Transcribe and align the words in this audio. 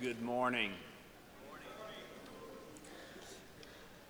Good 0.00 0.22
morning. 0.22 0.70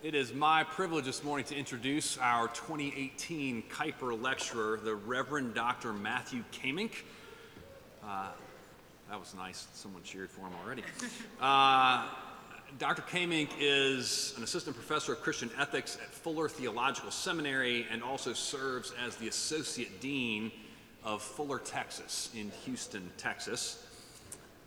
It 0.02 0.14
is 0.14 0.34
my 0.34 0.62
privilege 0.62 1.06
this 1.06 1.24
morning 1.24 1.46
to 1.46 1.56
introduce 1.56 2.18
our 2.18 2.48
2018 2.48 3.62
Kuyper 3.70 4.20
Lecturer, 4.20 4.80
the 4.84 4.94
Reverend 4.94 5.54
Dr. 5.54 5.94
Matthew 5.94 6.44
Kaemingk. 6.52 6.92
Uh, 8.04 8.26
that 9.08 9.18
was 9.18 9.34
nice. 9.34 9.66
Someone 9.72 10.02
cheered 10.02 10.28
for 10.30 10.42
him 10.42 10.52
already. 10.62 10.82
Uh, 11.40 12.06
Dr. 12.78 13.00
Kaemingk 13.02 13.48
is 13.58 14.34
an 14.36 14.42
assistant 14.42 14.76
professor 14.76 15.14
of 15.14 15.22
Christian 15.22 15.50
ethics 15.58 15.96
at 16.02 16.12
Fuller 16.12 16.50
Theological 16.50 17.10
Seminary 17.10 17.86
and 17.90 18.02
also 18.02 18.34
serves 18.34 18.92
as 19.02 19.16
the 19.16 19.28
associate 19.28 20.02
dean 20.02 20.52
of 21.02 21.22
Fuller, 21.22 21.58
Texas, 21.58 22.28
in 22.36 22.52
Houston, 22.66 23.08
Texas. 23.16 23.87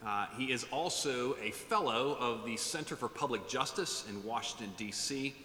Uh, 0.05 0.25
he 0.35 0.51
is 0.51 0.65
also 0.71 1.35
a 1.43 1.51
fellow 1.51 2.17
of 2.19 2.43
the 2.43 2.57
Center 2.57 2.95
for 2.95 3.07
Public 3.07 3.47
Justice 3.47 4.03
in 4.09 4.23
Washington, 4.23 4.73
D.C. 4.75 5.35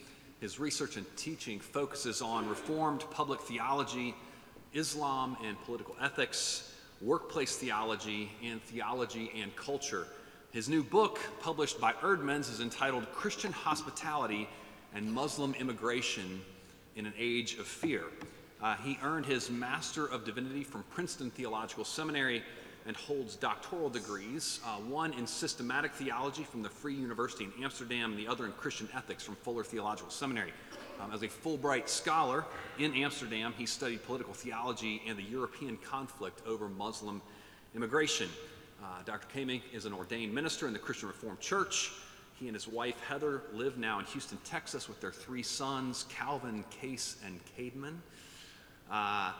His 0.40 0.58
research 0.58 0.96
and 0.96 1.04
teaching 1.16 1.60
focuses 1.60 2.22
on 2.22 2.48
Reformed 2.48 3.04
public 3.10 3.40
theology, 3.40 4.14
Islam 4.72 5.36
and 5.44 5.60
political 5.64 5.94
ethics, 6.00 6.72
workplace 7.02 7.56
theology, 7.56 8.30
and 8.42 8.62
theology 8.62 9.30
and 9.42 9.54
culture. 9.56 10.06
His 10.52 10.70
new 10.70 10.82
book, 10.82 11.18
published 11.40 11.78
by 11.78 11.92
Eerdmans, 11.94 12.50
is 12.50 12.60
entitled 12.60 13.12
Christian 13.12 13.52
Hospitality 13.52 14.48
and 14.94 15.12
Muslim 15.12 15.54
Immigration 15.54 16.40
in 16.96 17.04
an 17.04 17.12
Age 17.18 17.58
of 17.58 17.66
Fear. 17.66 18.04
Uh, 18.62 18.74
he 18.76 18.98
earned 19.02 19.26
his 19.26 19.50
Master 19.50 20.06
of 20.06 20.24
Divinity 20.24 20.64
from 20.64 20.82
Princeton 20.84 21.30
Theological 21.30 21.84
Seminary 21.84 22.42
and 22.86 22.96
holds 22.96 23.36
doctoral 23.36 23.88
degrees, 23.88 24.60
uh, 24.64 24.76
one 24.76 25.12
in 25.14 25.26
systematic 25.26 25.92
theology 25.92 26.44
from 26.44 26.62
the 26.62 26.68
Free 26.68 26.94
University 26.94 27.44
in 27.44 27.52
Amsterdam, 27.62 28.12
and 28.12 28.18
the 28.18 28.28
other 28.28 28.46
in 28.46 28.52
Christian 28.52 28.88
ethics 28.94 29.24
from 29.24 29.34
Fuller 29.36 29.64
Theological 29.64 30.10
Seminary. 30.10 30.52
Um, 31.00 31.12
as 31.12 31.22
a 31.22 31.28
Fulbright 31.28 31.88
scholar 31.88 32.44
in 32.78 32.94
Amsterdam, 32.94 33.52
he 33.58 33.66
studied 33.66 34.04
political 34.04 34.32
theology 34.32 35.02
and 35.06 35.18
the 35.18 35.22
European 35.22 35.76
conflict 35.78 36.40
over 36.46 36.68
Muslim 36.68 37.20
immigration. 37.74 38.28
Uh, 38.82 39.02
Dr. 39.04 39.26
Kaemingk 39.34 39.62
is 39.72 39.84
an 39.84 39.92
ordained 39.92 40.32
minister 40.34 40.66
in 40.66 40.72
the 40.72 40.78
Christian 40.78 41.08
Reformed 41.08 41.40
Church. 41.40 41.92
He 42.38 42.46
and 42.46 42.54
his 42.54 42.68
wife 42.68 43.00
Heather 43.00 43.42
live 43.52 43.78
now 43.78 43.98
in 43.98 44.04
Houston, 44.06 44.38
Texas, 44.44 44.88
with 44.88 45.00
their 45.00 45.10
three 45.10 45.42
sons, 45.42 46.04
Calvin, 46.08 46.64
Case, 46.70 47.16
and 47.24 47.40
Cademan. 47.56 47.98
Uh, 48.90 49.32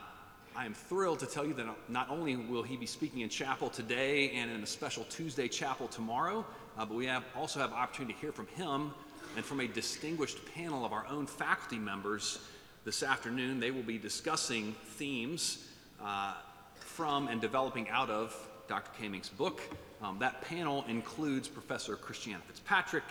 I 0.57 0.65
am 0.65 0.73
thrilled 0.73 1.19
to 1.19 1.27
tell 1.27 1.45
you 1.45 1.53
that 1.53 1.67
not 1.87 2.09
only 2.09 2.35
will 2.35 2.63
he 2.63 2.77
be 2.77 2.87
speaking 2.87 3.19
in 3.19 3.29
chapel 3.29 3.69
today 3.69 4.31
and 4.31 4.49
in 4.49 4.63
a 4.63 4.65
special 4.65 5.03
Tuesday 5.03 5.47
chapel 5.47 5.87
tomorrow, 5.87 6.43
uh, 6.75 6.83
but 6.83 6.95
we 6.95 7.05
have 7.05 7.23
also 7.35 7.59
have 7.59 7.71
opportunity 7.73 8.15
to 8.15 8.19
hear 8.19 8.31
from 8.31 8.47
him 8.47 8.91
and 9.35 9.45
from 9.45 9.59
a 9.59 9.67
distinguished 9.67 10.39
panel 10.55 10.83
of 10.83 10.93
our 10.93 11.05
own 11.05 11.27
faculty 11.27 11.77
members 11.77 12.39
this 12.85 13.03
afternoon. 13.03 13.59
They 13.59 13.69
will 13.69 13.83
be 13.83 13.99
discussing 13.99 14.73
themes 14.95 15.67
uh, 16.03 16.33
from 16.79 17.27
and 17.27 17.39
developing 17.39 17.87
out 17.89 18.09
of 18.09 18.35
Dr. 18.67 18.89
Kaemingk's 18.99 19.29
book. 19.29 19.61
Um, 20.01 20.17
that 20.17 20.41
panel 20.41 20.85
includes 20.87 21.47
Professor 21.47 21.95
Christiana 21.95 22.41
Fitzpatrick, 22.47 23.03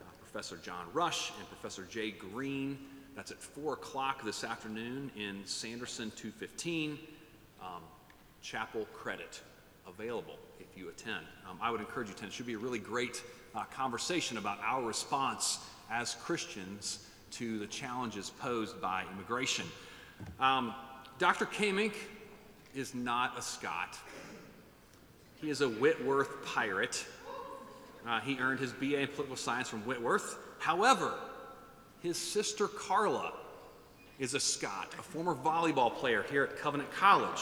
uh, 0.00 0.04
Professor 0.22 0.56
John 0.62 0.86
Rush, 0.94 1.30
and 1.38 1.46
Professor 1.50 1.82
Jay 1.90 2.10
Green. 2.10 2.78
That's 3.16 3.30
at 3.30 3.38
4 3.38 3.72
o'clock 3.72 4.22
this 4.24 4.44
afternoon 4.44 5.10
in 5.16 5.40
Sanderson 5.46 6.12
215. 6.16 6.98
Um, 7.62 7.82
chapel 8.42 8.86
credit 8.92 9.40
available 9.88 10.36
if 10.60 10.66
you 10.76 10.90
attend. 10.90 11.24
Um, 11.48 11.58
I 11.62 11.70
would 11.70 11.80
encourage 11.80 12.08
you 12.08 12.12
to 12.12 12.18
attend. 12.18 12.32
It 12.32 12.34
should 12.34 12.46
be 12.46 12.52
a 12.52 12.58
really 12.58 12.78
great 12.78 13.22
uh, 13.54 13.64
conversation 13.64 14.36
about 14.36 14.58
our 14.62 14.82
response 14.82 15.60
as 15.90 16.14
Christians 16.16 17.06
to 17.32 17.58
the 17.58 17.66
challenges 17.66 18.28
posed 18.28 18.82
by 18.82 19.04
immigration. 19.10 19.64
Um, 20.38 20.74
Dr. 21.18 21.46
Kaemingk 21.46 21.94
is 22.74 22.94
not 22.94 23.38
a 23.38 23.42
Scot. 23.42 23.98
He 25.40 25.48
is 25.48 25.62
a 25.62 25.68
Whitworth 25.68 26.44
pirate. 26.44 27.06
Uh, 28.06 28.20
he 28.20 28.38
earned 28.38 28.60
his 28.60 28.72
BA 28.72 29.00
in 29.00 29.08
political 29.08 29.36
science 29.36 29.70
from 29.70 29.80
Whitworth. 29.80 30.38
However, 30.58 31.14
his 32.02 32.16
sister 32.16 32.68
Carla 32.68 33.32
is 34.18 34.34
a 34.34 34.40
Scot, 34.40 34.94
a 34.98 35.02
former 35.02 35.34
volleyball 35.34 35.94
player 35.94 36.24
here 36.30 36.44
at 36.44 36.56
Covenant 36.58 36.90
College. 36.92 37.40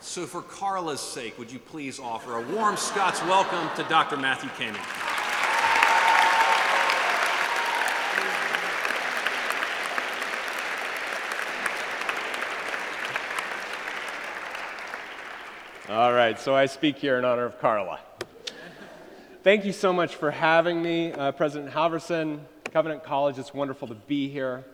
So, 0.00 0.26
for 0.26 0.42
Carla's 0.42 1.00
sake, 1.00 1.38
would 1.38 1.52
you 1.52 1.58
please 1.58 2.00
offer 2.00 2.36
a 2.36 2.42
warm 2.54 2.76
Scots 2.76 3.22
welcome 3.22 3.68
to 3.76 3.88
Dr. 3.88 4.16
Matthew 4.16 4.48
Kaemingk? 4.50 5.07
All 15.90 16.12
right, 16.12 16.38
so 16.38 16.54
I 16.54 16.66
speak 16.66 16.98
here 16.98 17.18
in 17.18 17.24
honor 17.24 17.46
of 17.46 17.58
Carla. 17.60 17.98
Thank 19.42 19.64
you 19.64 19.72
so 19.72 19.90
much 19.90 20.16
for 20.16 20.30
having 20.30 20.82
me, 20.82 21.14
uh, 21.14 21.32
President 21.32 21.72
Halvorson, 21.72 22.40
Covenant 22.74 23.04
College. 23.04 23.38
It's 23.38 23.54
wonderful 23.54 23.88
to 23.88 23.94
be 23.94 24.28
here. 24.28 24.66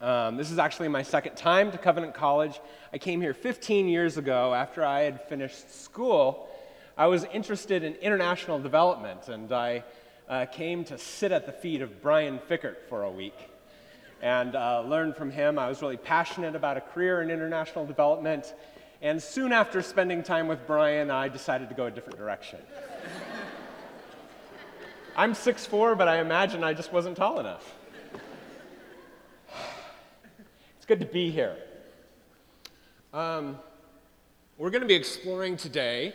Um, 0.00 0.36
this 0.36 0.52
is 0.52 0.60
actually 0.60 0.86
my 0.86 1.02
second 1.02 1.34
time 1.34 1.72
to 1.72 1.78
Covenant 1.78 2.14
College. 2.14 2.60
I 2.92 2.98
came 2.98 3.20
here 3.20 3.34
15 3.34 3.88
years 3.88 4.16
ago 4.16 4.54
after 4.54 4.84
I 4.84 5.00
had 5.00 5.22
finished 5.22 5.74
school. 5.74 6.48
I 6.96 7.08
was 7.08 7.24
interested 7.24 7.82
in 7.82 7.94
international 7.94 8.60
development, 8.60 9.26
and 9.26 9.50
I 9.50 9.82
uh, 10.28 10.46
came 10.46 10.84
to 10.84 10.98
sit 10.98 11.32
at 11.32 11.46
the 11.46 11.52
feet 11.52 11.82
of 11.82 12.00
Brian 12.00 12.38
Fikkert 12.48 12.76
for 12.88 13.02
a 13.02 13.10
week 13.10 13.50
and 14.22 14.54
uh, 14.54 14.82
learned 14.82 15.16
from 15.16 15.32
him. 15.32 15.58
I 15.58 15.68
was 15.68 15.82
really 15.82 15.96
passionate 15.96 16.54
about 16.54 16.76
a 16.76 16.80
career 16.80 17.22
in 17.22 17.30
international 17.32 17.84
development 17.86 18.54
and 19.06 19.22
soon 19.22 19.52
after 19.52 19.82
spending 19.82 20.24
time 20.24 20.48
with 20.48 20.66
Brian, 20.66 21.12
I 21.12 21.28
decided 21.28 21.68
to 21.68 21.76
go 21.76 21.86
a 21.86 21.90
different 21.92 22.18
direction. 22.18 22.58
I'm 25.16 25.32
6'4, 25.32 25.96
but 25.96 26.08
I 26.08 26.18
imagine 26.18 26.64
I 26.64 26.74
just 26.74 26.92
wasn't 26.92 27.16
tall 27.16 27.38
enough. 27.38 27.74
It's 30.76 30.86
good 30.86 30.98
to 31.00 31.06
be 31.06 31.30
here. 31.30 31.56
Um, 33.14 33.58
we're 34.58 34.70
going 34.70 34.82
to 34.82 34.88
be 34.88 34.94
exploring 34.94 35.56
today 35.56 36.12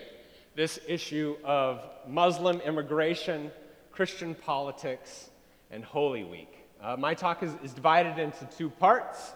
this 0.56 0.78
issue 0.85 1.38
of 1.46 1.81
Muslim 2.06 2.59
immigration, 2.59 3.51
Christian 3.91 4.35
politics, 4.35 5.30
and 5.72 5.84
Holy 5.84 6.25
Week. 6.25 6.53
Uh, 6.81 6.97
my 6.97 7.13
talk 7.13 7.41
is, 7.41 7.53
is, 7.63 7.74
divided 7.74 8.18
into 8.18 8.46
two 8.57 8.69
parts. 8.69 9.31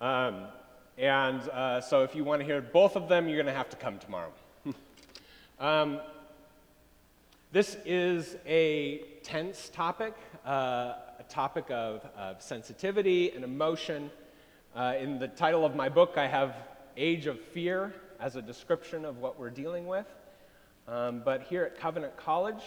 Um, 0.00 0.46
and 0.96 1.40
uh, 1.48 1.80
so 1.80 2.04
if 2.04 2.14
you 2.14 2.22
want 2.22 2.40
to 2.40 2.46
hear 2.46 2.60
both 2.60 2.94
of 2.94 3.08
them, 3.08 3.28
you're 3.28 3.36
going 3.36 3.46
to 3.46 3.52
have 3.52 3.70
to 3.70 3.76
come 3.76 3.98
tomorrow. 3.98 4.32
um, 5.58 6.00
this 7.50 7.76
is 7.84 8.36
a 8.46 9.02
tense 9.24 9.70
topic, 9.70 10.14
uh, 10.46 10.94
a 11.18 11.24
topic 11.28 11.66
of, 11.70 12.06
of, 12.16 12.40
sensitivity 12.40 13.32
and 13.32 13.42
emotion. 13.42 14.10
Uh, 14.76 14.94
in 14.98 15.18
the 15.18 15.28
title 15.28 15.64
of 15.64 15.74
my 15.74 15.88
book, 15.88 16.14
I 16.16 16.28
have 16.28 16.54
Age 16.96 17.26
of 17.26 17.40
Fear 17.40 17.92
as 18.20 18.36
a 18.36 18.42
description 18.42 19.04
of 19.04 19.18
what 19.18 19.38
we're 19.38 19.50
dealing 19.50 19.86
with. 19.86 20.06
Um, 20.86 21.22
but 21.24 21.42
here 21.42 21.64
at 21.64 21.76
Covenant 21.76 22.16
College, 22.16 22.62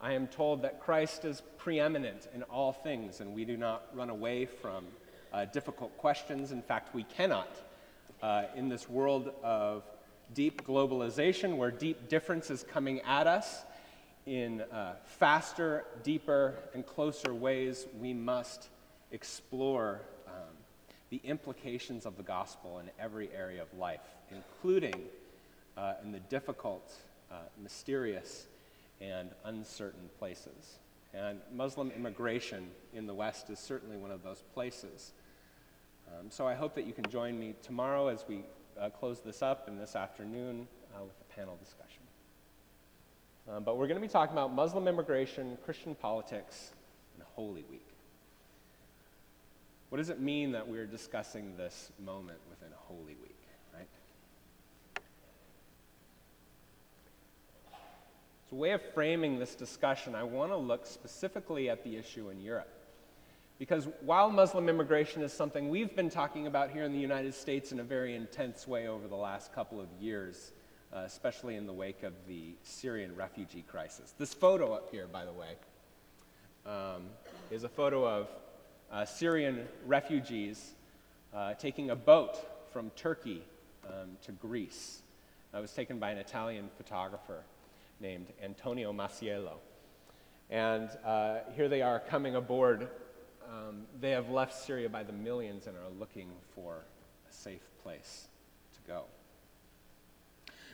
I 0.00 0.14
am 0.14 0.28
told 0.28 0.62
that 0.62 0.80
Christ 0.80 1.26
is 1.26 1.42
preeminent 1.58 2.28
in 2.34 2.42
all 2.44 2.72
things, 2.72 3.20
and 3.20 3.34
we 3.34 3.44
do 3.44 3.58
not 3.58 3.84
run 3.92 4.08
away 4.08 4.46
from 4.46 4.86
uh, 5.32 5.44
difficult 5.46 5.96
questions. 5.98 6.52
In 6.52 6.62
fact, 6.62 6.94
we 6.94 7.04
cannot. 7.04 7.48
Uh, 8.22 8.44
in 8.54 8.68
this 8.68 8.88
world 8.88 9.32
of 9.42 9.82
deep 10.34 10.62
globalization, 10.64 11.56
where 11.56 11.70
deep 11.70 12.08
difference 12.08 12.50
is 12.50 12.62
coming 12.62 13.00
at 13.00 13.26
us 13.26 13.64
in 14.26 14.60
uh, 14.60 14.94
faster, 15.04 15.84
deeper, 16.02 16.54
and 16.74 16.86
closer 16.86 17.34
ways, 17.34 17.86
we 17.98 18.12
must 18.12 18.68
explore 19.10 20.02
um, 20.26 20.54
the 21.08 21.20
implications 21.24 22.06
of 22.06 22.16
the 22.16 22.22
gospel 22.22 22.78
in 22.78 22.90
every 22.98 23.30
area 23.34 23.62
of 23.62 23.72
life, 23.78 24.00
including 24.30 24.94
uh, 25.76 25.94
in 26.04 26.12
the 26.12 26.20
difficult, 26.20 26.92
uh, 27.30 27.36
mysterious, 27.62 28.46
and 29.00 29.30
uncertain 29.44 30.10
places. 30.18 30.78
And 31.12 31.40
Muslim 31.52 31.90
immigration 31.90 32.68
in 32.94 33.06
the 33.06 33.14
West 33.14 33.50
is 33.50 33.58
certainly 33.58 33.96
one 33.96 34.10
of 34.10 34.22
those 34.22 34.42
places. 34.54 35.12
Um, 36.18 36.30
so 36.30 36.46
I 36.46 36.54
hope 36.54 36.74
that 36.74 36.86
you 36.86 36.92
can 36.92 37.04
join 37.08 37.38
me 37.38 37.54
tomorrow 37.62 38.08
as 38.08 38.24
we 38.28 38.44
uh, 38.80 38.90
close 38.90 39.20
this 39.20 39.42
up 39.42 39.68
and 39.68 39.80
this 39.80 39.94
afternoon 39.94 40.66
uh, 40.94 41.04
with 41.04 41.14
a 41.20 41.34
panel 41.34 41.56
discussion. 41.62 42.02
Um, 43.48 43.64
but 43.64 43.78
we're 43.78 43.86
going 43.86 44.00
to 44.00 44.06
be 44.06 44.12
talking 44.12 44.32
about 44.32 44.52
Muslim 44.52 44.88
immigration, 44.88 45.56
Christian 45.64 45.94
politics, 45.94 46.72
and 47.14 47.24
Holy 47.34 47.64
Week. 47.70 47.86
What 49.88 49.98
does 49.98 50.10
it 50.10 50.20
mean 50.20 50.52
that 50.52 50.68
we're 50.68 50.86
discussing 50.86 51.56
this 51.56 51.90
moment 52.04 52.38
within 52.48 52.68
Holy 52.76 53.16
Week, 53.20 53.38
right? 53.74 53.88
As 58.46 58.52
a 58.52 58.54
way 58.54 58.70
of 58.70 58.82
framing 58.94 59.38
this 59.38 59.54
discussion, 59.54 60.14
I 60.14 60.22
want 60.22 60.52
to 60.52 60.56
look 60.56 60.86
specifically 60.86 61.70
at 61.70 61.82
the 61.82 61.96
issue 61.96 62.30
in 62.30 62.40
Europe. 62.40 62.79
Because 63.60 63.86
while 64.00 64.30
Muslim 64.30 64.70
immigration 64.70 65.20
is 65.20 65.34
something 65.34 65.68
we've 65.68 65.94
been 65.94 66.08
talking 66.08 66.46
about 66.46 66.70
here 66.70 66.84
in 66.84 66.94
the 66.94 66.98
United 66.98 67.34
States 67.34 67.72
in 67.72 67.80
a 67.80 67.84
very 67.84 68.14
intense 68.14 68.66
way 68.66 68.88
over 68.88 69.06
the 69.06 69.14
last 69.14 69.52
couple 69.52 69.78
of 69.78 69.86
years, 70.00 70.52
uh, 70.94 71.00
especially 71.00 71.56
in 71.56 71.66
the 71.66 71.72
wake 71.72 72.02
of 72.02 72.14
the 72.26 72.54
Syrian 72.62 73.14
refugee 73.14 73.62
crisis. 73.68 74.14
This 74.16 74.32
photo 74.32 74.72
up 74.72 74.88
here, 74.90 75.06
by 75.06 75.26
the 75.26 75.32
way, 75.34 75.56
um, 76.64 77.02
is 77.50 77.64
a 77.64 77.68
photo 77.68 78.08
of 78.08 78.28
uh, 78.90 79.04
Syrian 79.04 79.68
refugees 79.84 80.72
uh, 81.34 81.52
taking 81.52 81.90
a 81.90 81.96
boat 81.96 82.38
from 82.72 82.88
Turkey 82.96 83.44
um, 83.86 84.16
to 84.22 84.32
Greece. 84.32 85.02
It 85.52 85.60
was 85.60 85.74
taken 85.74 85.98
by 85.98 86.12
an 86.12 86.16
Italian 86.16 86.70
photographer 86.78 87.42
named 88.00 88.28
Antonio 88.42 88.90
Masiello. 88.94 89.56
And 90.48 90.88
uh, 91.04 91.40
here 91.54 91.68
they 91.68 91.82
are 91.82 92.00
coming 92.00 92.36
aboard. 92.36 92.88
Um, 93.50 93.82
they 94.00 94.12
have 94.12 94.30
left 94.30 94.54
Syria 94.54 94.88
by 94.88 95.02
the 95.02 95.12
millions 95.12 95.66
and 95.66 95.76
are 95.76 95.98
looking 95.98 96.28
for 96.54 96.84
a 97.28 97.32
safe 97.32 97.66
place 97.82 98.28
to 98.74 98.90
go. 98.90 99.02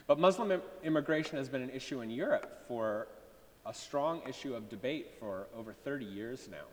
But 0.06 0.18
Muslim 0.18 0.52
Im- 0.52 0.62
immigration 0.84 1.38
has 1.38 1.48
been 1.48 1.62
an 1.62 1.70
issue 1.70 2.02
in 2.02 2.10
Europe 2.10 2.64
for 2.68 3.08
a 3.64 3.72
strong 3.72 4.20
issue 4.28 4.54
of 4.54 4.68
debate 4.68 5.14
for 5.18 5.46
over 5.56 5.72
30 5.72 6.04
years 6.04 6.48
now. 6.50 6.66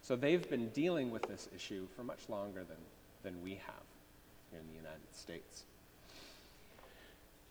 So 0.00 0.16
they've 0.16 0.48
been 0.48 0.68
dealing 0.70 1.10
with 1.10 1.22
this 1.22 1.48
issue 1.54 1.86
for 1.94 2.02
much 2.02 2.28
longer 2.28 2.64
than, 2.64 2.78
than 3.22 3.42
we 3.42 3.52
have 3.54 3.84
here 4.50 4.60
in 4.60 4.66
the 4.68 4.74
United 4.74 5.14
States. 5.14 5.64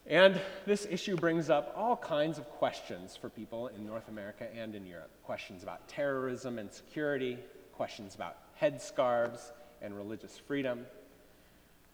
And 0.07 0.39
this 0.65 0.87
issue 0.89 1.15
brings 1.15 1.49
up 1.49 1.73
all 1.75 1.97
kinds 1.97 2.37
of 2.37 2.47
questions 2.51 3.15
for 3.15 3.29
people 3.29 3.67
in 3.67 3.85
North 3.85 4.07
America 4.07 4.47
and 4.55 4.75
in 4.75 4.85
Europe 4.85 5.09
questions 5.23 5.63
about 5.63 5.87
terrorism 5.87 6.59
and 6.59 6.71
security, 6.71 7.39
questions 7.75 8.15
about 8.15 8.37
headscarves 8.59 9.51
and 9.81 9.95
religious 9.95 10.37
freedom, 10.37 10.85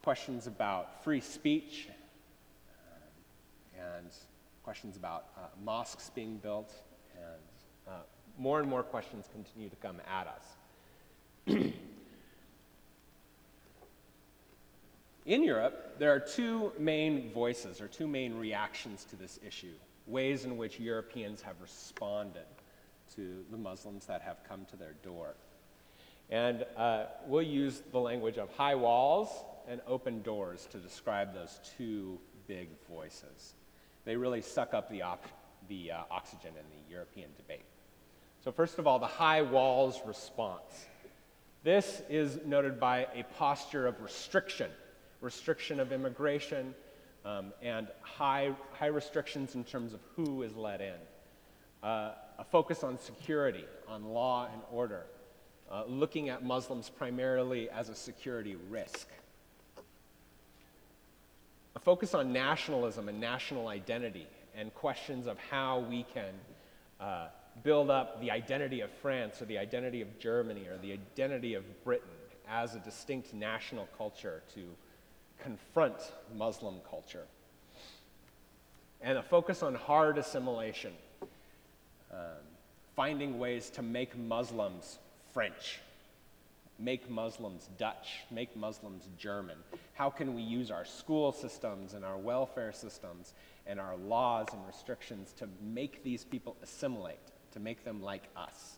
questions 0.04 0.48
about 0.48 1.04
free 1.04 1.22
speech, 1.22 1.88
um, 2.69 3.01
and 4.00 4.07
questions 4.63 4.95
about 4.95 5.25
uh, 5.38 5.42
mosques 5.63 6.12
being 6.13 6.38
built, 6.38 6.74
and 7.16 7.42
uh, 7.88 8.01
more 8.38 8.60
and 8.60 8.69
more 8.69 8.83
questions 8.83 9.28
continue 9.31 9.69
to 9.69 9.75
come 9.78 10.00
at 10.07 10.28
us. 10.28 10.45
In 15.25 15.44
Europe, 15.44 15.98
there 16.00 16.12
are 16.13 16.19
two 16.19 16.72
main 16.80 17.31
voices 17.31 17.80
or 17.80 17.88
two 17.88 18.07
main 18.07 18.36
reactions 18.38 19.06
to 19.06 19.16
this 19.16 19.39
issue, 19.45 19.74
ways 20.07 20.45
in 20.45 20.57
which 20.57 20.80
Europeans 20.80 21.42
have 21.42 21.56
responded 21.62 22.45
to 23.16 23.44
the 23.51 23.57
Muslims 23.57 24.06
that 24.06 24.22
have 24.22 24.38
come 24.48 24.66
to 24.66 24.75
their 24.75 24.94
door. 25.04 25.36
And 26.31 26.66
uh, 26.78 27.06
we'll 27.28 27.42
use 27.42 27.83
the 27.92 28.00
language 28.00 28.38
of 28.38 28.50
high 28.51 28.75
walls 28.75 29.30
and 29.68 29.81
open 29.86 30.22
doors 30.22 30.68
to 30.72 30.78
describe 30.78 31.33
those 31.33 31.60
two 31.78 32.19
big 32.48 32.69
voices. 32.89 33.54
They 34.06 34.16
really 34.16 34.42
suck 34.42 34.74
up 34.74 34.89
the, 34.89 35.04
op- 35.04 35.28
the 35.68 35.92
uh, 35.92 36.04
oxygen 36.10 36.51
in 36.51 36.66
the 36.69 36.92
European 36.92 37.30
debate. 37.38 37.66
So, 38.44 38.51
first 38.51 38.80
of 38.80 38.88
all, 38.88 38.98
the 38.98 39.06
high 39.06 39.44
walls 39.44 40.00
response. 40.06 40.88
This 41.63 42.01
is 42.10 42.39
noted 42.44 42.80
by 42.80 43.07
a 43.13 43.24
posture 43.38 43.86
of 43.86 44.01
restriction 44.01 44.72
restriction 45.22 45.80
of 45.80 45.92
immigration, 45.92 46.74
um, 47.24 47.54
and 47.62 47.88
high, 48.01 48.51
high 48.74 48.88
restrictions 48.88 49.56
in 49.56 49.63
terms 49.63 49.94
of 49.94 50.00
who 50.16 50.42
is 50.42 50.56
let 50.56 50.81
in. 50.81 50.98
Uh, 51.83 52.13
a 52.38 52.44
focus 52.44 52.83
on 52.83 53.00
security, 53.00 53.66
on 53.88 54.04
law 54.06 54.48
and 54.51 54.62
order, 54.72 55.06
uh, 55.71 55.83
looking 55.88 56.29
at 56.29 56.44
Muslims 56.44 56.89
primarily 56.89 57.69
as 57.69 57.89
a 57.89 57.95
security 57.95 58.57
risk. 58.69 59.07
A 61.75 61.79
focus 61.79 62.13
on 62.13 62.33
nationalism 62.33 63.07
and 63.07 63.19
national 63.19 63.69
identity 63.69 64.27
and 64.56 64.73
questions 64.73 65.27
of 65.27 65.38
how 65.39 65.79
we 65.79 66.03
can 66.13 66.33
uh, 67.00 67.27
build 67.63 67.89
up 67.89 68.19
the 68.19 68.29
identity 68.29 68.81
of 68.81 68.91
France 69.01 69.41
or 69.41 69.45
the 69.45 69.57
identity 69.57 70.01
of 70.01 70.19
Germany 70.19 70.68
or 70.68 70.77
the 70.77 70.91
identity 70.91 71.53
of 71.53 71.63
Britain 71.83 72.09
as 72.50 72.75
a 72.75 72.79
distinct 72.79 73.33
national 73.33 73.88
culture 73.97 74.44
to 74.53 74.62
confront 75.41 75.95
Muslim 76.35 76.75
culture. 76.89 77.23
And 79.01 79.18
a 79.18 79.23
focus 79.23 79.63
on 79.63 79.73
hard 79.73 80.18
assimilation, 80.18 80.94
um, 82.12 82.19
finding 82.95 83.39
ways 83.39 83.69
to 83.71 83.81
make 83.81 84.18
Muslims 84.18 85.00
French, 85.33 85.80
make 86.80 87.10
Muslims 87.10 87.69
Dutch, 87.78 88.22
make 88.31 88.56
Muslims 88.56 89.07
German. 89.18 89.57
How 89.94 90.10
can 90.10 90.36
we 90.36 90.42
use 90.42 90.72
our 90.72 90.86
school 90.86 91.31
systems 91.31 91.94
and 91.94 92.04
our 92.04 92.18
welfare 92.18 92.72
systems 92.72 93.33
and 93.68 93.80
our 93.80 93.95
laws 93.95 94.48
and 94.51 94.66
restrictions 94.68 95.33
to 95.38 95.48
make 95.62 96.04
these 96.04 96.24
people 96.24 96.57
assimilate, 96.62 97.19
to 97.54 97.60
make 97.60 97.86
them 97.86 98.01
like 98.01 98.24
us? 98.36 98.78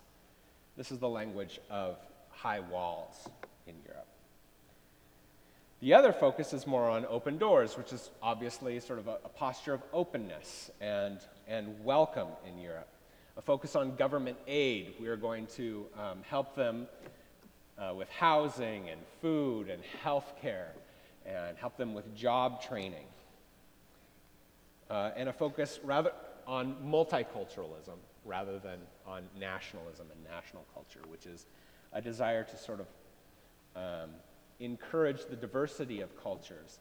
This 0.75 0.91
is 0.91 0.99
the 0.99 1.09
language 1.09 1.59
of 1.69 1.97
high 2.29 2.59
walls 2.59 3.29
in 3.67 3.75
Europe. 3.85 4.07
The 5.81 5.93
other 5.93 6.13
focus 6.13 6.53
is 6.53 6.65
more 6.65 6.89
on 6.89 7.05
open 7.07 7.37
doors, 7.37 7.77
which 7.77 7.91
is 7.91 8.09
obviously 8.21 8.79
sort 8.79 8.99
of 8.99 9.07
a, 9.07 9.17
a, 9.25 9.29
posture 9.29 9.73
of 9.73 9.81
openness 9.91 10.71
and, 10.79 11.19
and 11.45 11.83
welcome 11.83 12.29
in 12.47 12.57
Europe. 12.57 12.87
A 13.35 13.41
focus 13.41 13.75
on 13.75 13.95
government 13.95 14.37
aid. 14.47 14.93
We 14.99 15.07
are 15.07 15.15
going 15.15 15.47
to 15.55 15.87
um, 15.97 16.19
help 16.29 16.55
them 16.55 16.87
uh, 17.79 17.93
with 17.95 18.09
housing 18.09 18.89
and 18.89 19.01
food 19.21 19.69
and 19.69 19.81
health 20.03 20.33
care 20.39 20.73
and 21.25 21.57
help 21.57 21.75
them 21.75 21.95
with 21.95 22.15
job 22.15 22.61
training. 22.61 23.05
Uh, 24.89 25.11
and 25.15 25.29
a 25.29 25.33
focus 25.33 25.79
rather 25.83 26.11
on 26.45 26.75
multiculturalism 26.85 27.97
rather 28.23 28.59
than 28.59 28.79
on 29.07 29.23
nationalism 29.39 30.07
and 30.11 30.23
national 30.23 30.65
culture, 30.73 31.01
which 31.09 31.25
is 31.25 31.47
a 31.93 32.01
desire 32.01 32.43
to 32.43 32.57
sort 32.57 32.79
of 32.79 32.87
um, 33.75 34.11
encourage 34.59 35.25
the 35.25 35.35
diversity 35.35 36.01
of 36.01 36.21
cultures 36.21 36.77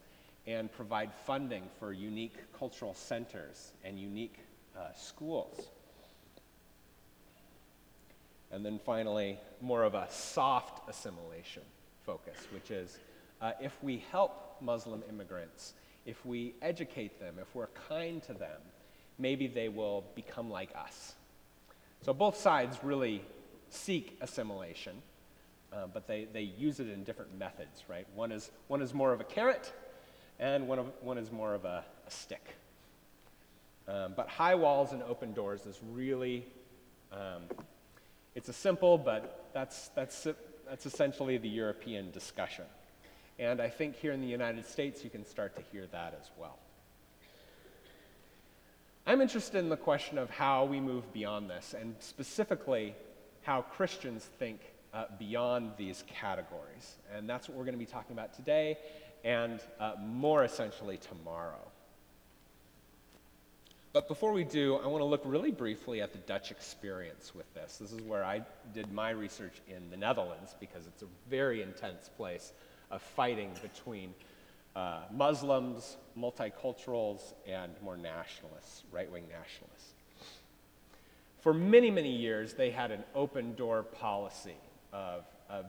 and 0.47 0.71
provide 0.71 1.11
funding 1.27 1.63
for 1.79 1.93
unique 1.93 2.37
cultural 2.59 2.93
centers 2.93 3.73
and 3.85 3.99
unique 3.99 4.39
uh, 4.77 4.93
schools. 4.95 5.71
And 8.53 8.65
then 8.65 8.79
finally, 8.85 9.39
more 9.61 9.83
of 9.83 9.95
a 9.95 10.07
soft 10.11 10.89
assimilation 10.89 11.63
focus, 12.05 12.37
which 12.53 12.71
is 12.71 12.99
uh, 13.41 13.53
if 13.61 13.83
we 13.83 14.05
help 14.13 14.57
Muslim 14.61 15.03
immigrants, 15.09 15.73
if 16.05 16.25
we 16.27 16.55
educate 16.61 17.19
them, 17.19 17.37
if 17.41 17.55
we're 17.55 17.69
kind 17.89 18.23
to 18.25 18.35
them, 18.35 18.61
maybe 19.19 19.47
they 19.47 19.69
will 19.69 20.05
become 20.15 20.51
like 20.51 20.71
us. 20.77 21.15
So 22.03 22.13
both 22.13 22.37
sides 22.37 22.79
really 22.83 23.23
seek 23.71 24.19
assimilation. 24.21 25.03
Uh, 25.73 25.87
but 25.87 26.07
they, 26.07 26.27
they 26.31 26.43
use 26.43 26.81
it 26.81 26.89
in 26.91 27.03
different 27.03 27.39
methods, 27.39 27.85
right? 27.89 28.07
One 28.15 28.31
is, 28.31 28.51
one 28.69 28.83
is 28.83 28.93
more 28.93 29.15
of 29.15 29.23
a 29.23 29.25
carrot, 29.25 29.73
and 30.39 30.69
one, 30.69 30.79
of, 30.79 30.93
one 31.01 31.17
is 31.17 31.33
more 31.33 31.55
of 31.55 31.65
a, 31.65 31.83
a 32.07 32.11
stick. 32.11 32.57
Um, 33.89 34.13
but 34.15 34.29
high 34.29 34.55
walls 34.55 34.93
and 34.93 35.03
open 35.03 35.33
doors 35.33 35.65
is 35.65 35.81
really, 35.91 36.45
um, 37.11 37.45
it's 38.35 38.49
a 38.49 38.53
simple, 38.53 38.99
but 38.99 39.51
that's, 39.53 39.89
that's, 39.89 40.27
that's 40.69 40.87
essentially 40.87 41.39
the 41.39 41.49
European 41.49 42.11
discussion. 42.11 42.65
And 43.39 43.61
I 43.61 43.69
think 43.69 43.97
here 43.97 44.13
in 44.13 44.21
the 44.21 44.27
United 44.27 44.67
States, 44.67 45.05
you 45.05 45.11
can 45.11 45.25
start 45.25 45.57
to 45.57 45.63
hear 45.73 45.87
that 45.93 46.17
as 46.21 46.31
well. 46.39 46.59
I'm 49.07 49.21
interested 49.21 49.59
in 49.59 49.69
the 49.69 49.77
question 49.77 50.17
of 50.17 50.31
how 50.31 50.65
we 50.65 50.79
move 50.79 51.13
beyond 51.13 51.51
this, 51.51 51.75
and 51.79 51.97
specifically 51.99 52.95
how 53.43 53.63
Christians 53.63 54.25
think 54.39 54.61
uh, 54.95 55.07
beyond 55.19 55.73
these 55.77 56.05
categories. 56.07 56.97
And 57.15 57.29
that's 57.29 57.49
what 57.49 57.59
we're 57.59 57.65
going 57.65 57.75
to 57.75 57.79
be 57.79 57.87
talking 57.87 58.13
about 58.13 58.33
today 58.35 58.79
and 59.25 59.61
uh, 59.81 59.95
more 60.01 60.45
essentially 60.45 60.99
tomorrow. 60.99 61.72
But 63.93 64.09
before 64.09 64.33
we 64.33 64.45
do, 64.45 64.77
I 64.77 64.87
want 64.87 65.03
to 65.03 65.07
look 65.07 65.21
really 65.27 65.51
briefly 65.51 66.01
at 66.01 66.13
the 66.13 66.19
Dutch 66.19 66.51
experience 66.51 67.35
with 67.35 67.53
this. 67.53 67.77
This 67.77 67.93
is 67.93 68.01
where 68.01 68.25
I 68.25 68.41
did 68.73 68.91
my 68.91 69.11
research 69.11 69.61
in 69.69 69.91
the 69.91 69.99
Netherlands 69.99 70.57
because 70.59 70.87
it's 70.87 71.03
a 71.03 71.07
very 71.29 71.61
intense 71.61 72.09
place 72.17 72.55
of 72.91 73.03
fighting 73.03 73.51
between 73.61 74.15
uh, 74.75 75.01
Muslims, 75.13 75.99
multiculturals, 76.19 77.35
and 77.47 77.75
more 77.83 77.99
nationalists, 77.99 78.85
right 78.91 79.13
wing 79.13 79.25
nationalists. 79.31 79.93
For 81.41 81.53
many, 81.53 81.91
many 81.91 82.17
years, 82.17 82.55
they 82.55 82.71
had 82.71 82.93
an 82.93 83.05
open 83.15 83.55
door 83.57 83.83
policy 83.83 84.57
of, 84.95 85.25
of 85.51 85.67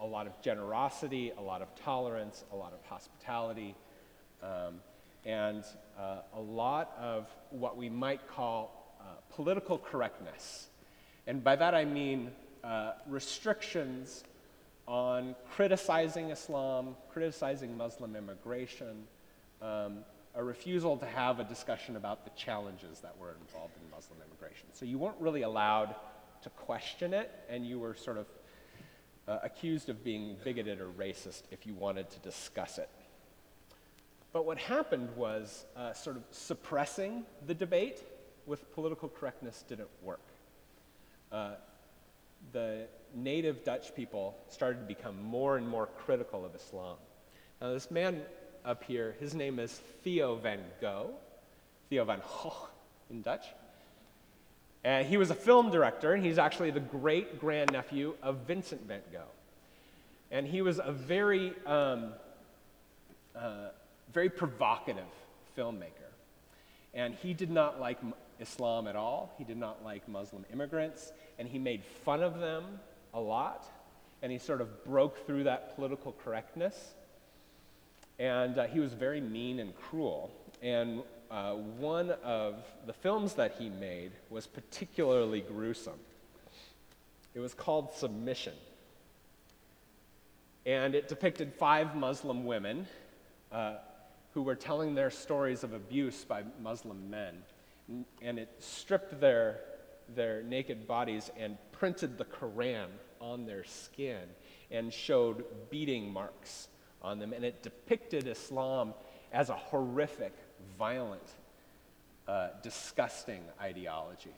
a 0.00 0.06
lot 0.06 0.26
of 0.26 0.40
generosity, 0.40 1.32
a 1.36 1.42
lot 1.42 1.60
of 1.60 1.74
tolerance, 1.74 2.44
a 2.50 2.56
lot 2.56 2.72
of 2.72 2.82
hospitality, 2.88 3.74
um, 4.42 4.76
and 5.28 5.62
uh, 5.98 6.20
a 6.34 6.40
lot 6.40 6.96
of 6.98 7.28
what 7.50 7.76
we 7.76 7.90
might 7.90 8.26
call 8.26 8.96
uh, 8.98 9.04
political 9.34 9.78
correctness. 9.78 10.68
And 11.26 11.44
by 11.44 11.54
that 11.56 11.74
I 11.74 11.84
mean 11.84 12.30
uh, 12.64 12.92
restrictions 13.06 14.24
on 14.86 15.36
criticizing 15.50 16.30
Islam, 16.30 16.96
criticizing 17.10 17.76
Muslim 17.76 18.16
immigration, 18.16 19.04
um, 19.60 19.98
a 20.34 20.42
refusal 20.42 20.96
to 20.96 21.04
have 21.04 21.40
a 21.40 21.44
discussion 21.44 21.96
about 21.96 22.24
the 22.24 22.30
challenges 22.30 23.00
that 23.00 23.14
were 23.18 23.36
involved 23.38 23.74
in 23.76 23.90
Muslim 23.90 24.18
immigration. 24.26 24.68
So 24.72 24.86
you 24.86 24.96
weren't 24.96 25.20
really 25.20 25.42
allowed 25.42 25.94
to 26.42 26.50
question 26.50 27.12
it, 27.12 27.30
and 27.50 27.66
you 27.66 27.78
were 27.78 27.94
sort 27.94 28.16
of 28.16 28.26
uh, 29.26 29.40
accused 29.42 29.90
of 29.90 30.02
being 30.02 30.36
bigoted 30.42 30.80
or 30.80 30.88
racist 30.88 31.42
if 31.50 31.66
you 31.66 31.74
wanted 31.74 32.08
to 32.10 32.18
discuss 32.20 32.78
it. 32.78 32.88
But 34.38 34.46
what 34.46 34.58
happened 34.58 35.08
was 35.16 35.64
uh, 35.76 35.92
sort 35.92 36.14
of 36.14 36.22
suppressing 36.30 37.24
the 37.48 37.54
debate 37.54 38.04
with 38.46 38.72
political 38.72 39.08
correctness 39.08 39.64
didn't 39.68 39.88
work. 40.00 40.20
Uh, 41.32 41.54
the 42.52 42.86
native 43.16 43.64
Dutch 43.64 43.96
people 43.96 44.36
started 44.48 44.78
to 44.78 44.84
become 44.86 45.20
more 45.24 45.56
and 45.56 45.68
more 45.68 45.86
critical 45.86 46.44
of 46.44 46.54
Islam. 46.54 46.98
Now, 47.60 47.72
this 47.72 47.90
man 47.90 48.22
up 48.64 48.84
here, 48.84 49.16
his 49.18 49.34
name 49.34 49.58
is 49.58 49.72
Theo 50.04 50.36
van 50.36 50.60
Gogh, 50.80 51.10
Theo 51.90 52.04
van 52.04 52.20
Gogh 52.20 52.68
in 53.10 53.22
Dutch. 53.22 53.46
And 54.84 55.04
he 55.04 55.16
was 55.16 55.30
a 55.32 55.34
film 55.34 55.72
director, 55.72 56.12
and 56.12 56.24
he's 56.24 56.38
actually 56.38 56.70
the 56.70 56.78
great 56.78 57.40
grandnephew 57.40 58.14
of 58.22 58.36
Vincent 58.46 58.86
van 58.86 59.02
Gogh. 59.12 59.34
And 60.30 60.46
he 60.46 60.62
was 60.62 60.78
a 60.78 60.92
very, 60.92 61.54
um, 61.66 62.12
uh, 63.34 63.70
very 64.12 64.28
provocative 64.28 65.04
filmmaker. 65.56 66.08
And 66.94 67.14
he 67.14 67.34
did 67.34 67.50
not 67.50 67.80
like 67.80 67.98
Islam 68.40 68.86
at 68.86 68.96
all. 68.96 69.34
He 69.38 69.44
did 69.44 69.56
not 69.56 69.84
like 69.84 70.08
Muslim 70.08 70.44
immigrants, 70.52 71.12
and 71.38 71.48
he 71.48 71.58
made 71.58 71.84
fun 71.84 72.22
of 72.22 72.38
them 72.38 72.64
a 73.14 73.20
lot. 73.20 73.66
And 74.22 74.32
he 74.32 74.38
sort 74.38 74.60
of 74.60 74.84
broke 74.84 75.26
through 75.26 75.44
that 75.44 75.76
political 75.76 76.12
correctness. 76.24 76.94
And 78.18 78.58
uh, 78.58 78.66
he 78.66 78.80
was 78.80 78.92
very 78.94 79.20
mean 79.20 79.60
and 79.60 79.76
cruel. 79.76 80.30
And 80.60 81.02
uh, 81.30 81.52
one 81.52 82.10
of 82.24 82.56
the 82.86 82.92
films 82.92 83.34
that 83.34 83.54
he 83.58 83.68
made 83.68 84.10
was 84.30 84.46
particularly 84.46 85.40
gruesome. 85.40 86.00
It 87.34 87.40
was 87.40 87.54
called 87.54 87.92
Submission. 87.92 88.54
And 90.66 90.94
it 90.94 91.06
depicted 91.06 91.52
five 91.54 91.94
Muslim 91.94 92.44
women 92.44 92.86
uh, 93.52 93.74
who 94.38 94.44
were 94.44 94.54
telling 94.54 94.94
their 94.94 95.10
stories 95.10 95.64
of 95.64 95.72
abuse 95.72 96.24
by 96.24 96.44
Muslim 96.62 97.10
men. 97.10 97.42
And 98.22 98.38
it 98.38 98.48
stripped 98.60 99.20
their, 99.20 99.58
their 100.14 100.44
naked 100.44 100.86
bodies 100.86 101.28
and 101.36 101.58
printed 101.72 102.18
the 102.18 102.24
Quran 102.24 102.86
on 103.20 103.46
their 103.46 103.64
skin 103.64 104.22
and 104.70 104.94
showed 104.94 105.44
beating 105.70 106.12
marks 106.12 106.68
on 107.02 107.18
them. 107.18 107.32
And 107.32 107.44
it 107.44 107.64
depicted 107.64 108.28
Islam 108.28 108.94
as 109.32 109.48
a 109.50 109.56
horrific, 109.56 110.34
violent, 110.78 111.28
uh, 112.28 112.50
disgusting 112.62 113.42
ideology. 113.60 114.36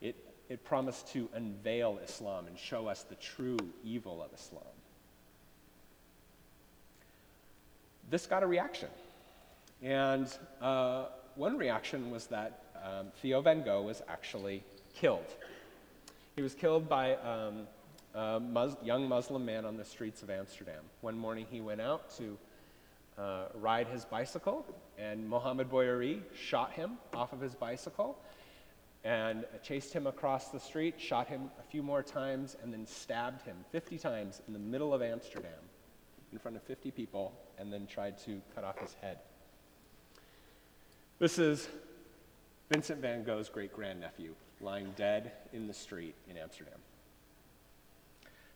It, 0.00 0.16
it 0.48 0.64
promised 0.64 1.12
to 1.12 1.28
unveil 1.32 2.00
Islam 2.02 2.48
and 2.48 2.58
show 2.58 2.88
us 2.88 3.04
the 3.04 3.14
true 3.14 3.58
evil 3.84 4.20
of 4.20 4.34
Islam. 4.34 4.64
This 8.10 8.26
got 8.26 8.42
a 8.42 8.48
reaction. 8.48 8.88
And 9.82 10.28
uh, 10.60 11.06
one 11.34 11.58
reaction 11.58 12.10
was 12.10 12.26
that 12.28 12.62
um, 12.84 13.08
Theo 13.20 13.40
van 13.40 13.62
Gogh 13.62 13.82
was 13.82 14.02
actually 14.08 14.62
killed. 14.94 15.26
He 16.36 16.42
was 16.42 16.54
killed 16.54 16.88
by 16.88 17.16
um, 17.16 17.66
a 18.14 18.38
Mus- 18.38 18.76
young 18.82 19.08
Muslim 19.08 19.44
man 19.44 19.64
on 19.64 19.76
the 19.76 19.84
streets 19.84 20.22
of 20.22 20.30
Amsterdam. 20.30 20.84
One 21.00 21.18
morning 21.18 21.46
he 21.50 21.60
went 21.60 21.80
out 21.80 22.16
to 22.18 22.38
uh, 23.18 23.44
ride 23.54 23.88
his 23.88 24.04
bicycle, 24.04 24.64
and 24.98 25.28
Mohammed 25.28 25.68
Bouyeri 25.68 26.20
shot 26.34 26.72
him 26.72 26.98
off 27.14 27.32
of 27.32 27.40
his 27.40 27.54
bicycle 27.54 28.18
and 29.04 29.44
chased 29.64 29.92
him 29.92 30.06
across 30.06 30.48
the 30.48 30.60
street, 30.60 30.94
shot 31.00 31.26
him 31.26 31.50
a 31.58 31.62
few 31.64 31.82
more 31.82 32.04
times, 32.04 32.56
and 32.62 32.72
then 32.72 32.86
stabbed 32.86 33.42
him 33.42 33.56
50 33.72 33.98
times 33.98 34.40
in 34.46 34.52
the 34.52 34.60
middle 34.60 34.94
of 34.94 35.02
Amsterdam 35.02 35.50
in 36.30 36.38
front 36.38 36.56
of 36.56 36.62
50 36.62 36.92
people, 36.92 37.32
and 37.58 37.72
then 37.72 37.86
tried 37.86 38.16
to 38.18 38.40
cut 38.54 38.64
off 38.64 38.78
his 38.78 38.94
head. 39.02 39.18
This 41.22 41.38
is 41.38 41.68
Vincent 42.68 43.00
van 43.00 43.22
Gogh's 43.22 43.48
great 43.48 43.72
grandnephew 43.72 44.34
lying 44.60 44.92
dead 44.96 45.30
in 45.52 45.68
the 45.68 45.72
street 45.72 46.16
in 46.28 46.36
Amsterdam. 46.36 46.80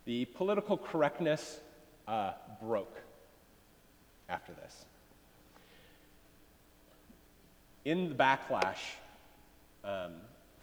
The 0.04 0.24
political 0.24 0.76
correctness 0.76 1.60
uh, 2.08 2.32
broke 2.60 3.00
after 4.28 4.52
this. 4.52 4.84
In 7.84 8.08
the 8.08 8.16
backlash, 8.16 8.96
um, 9.84 10.14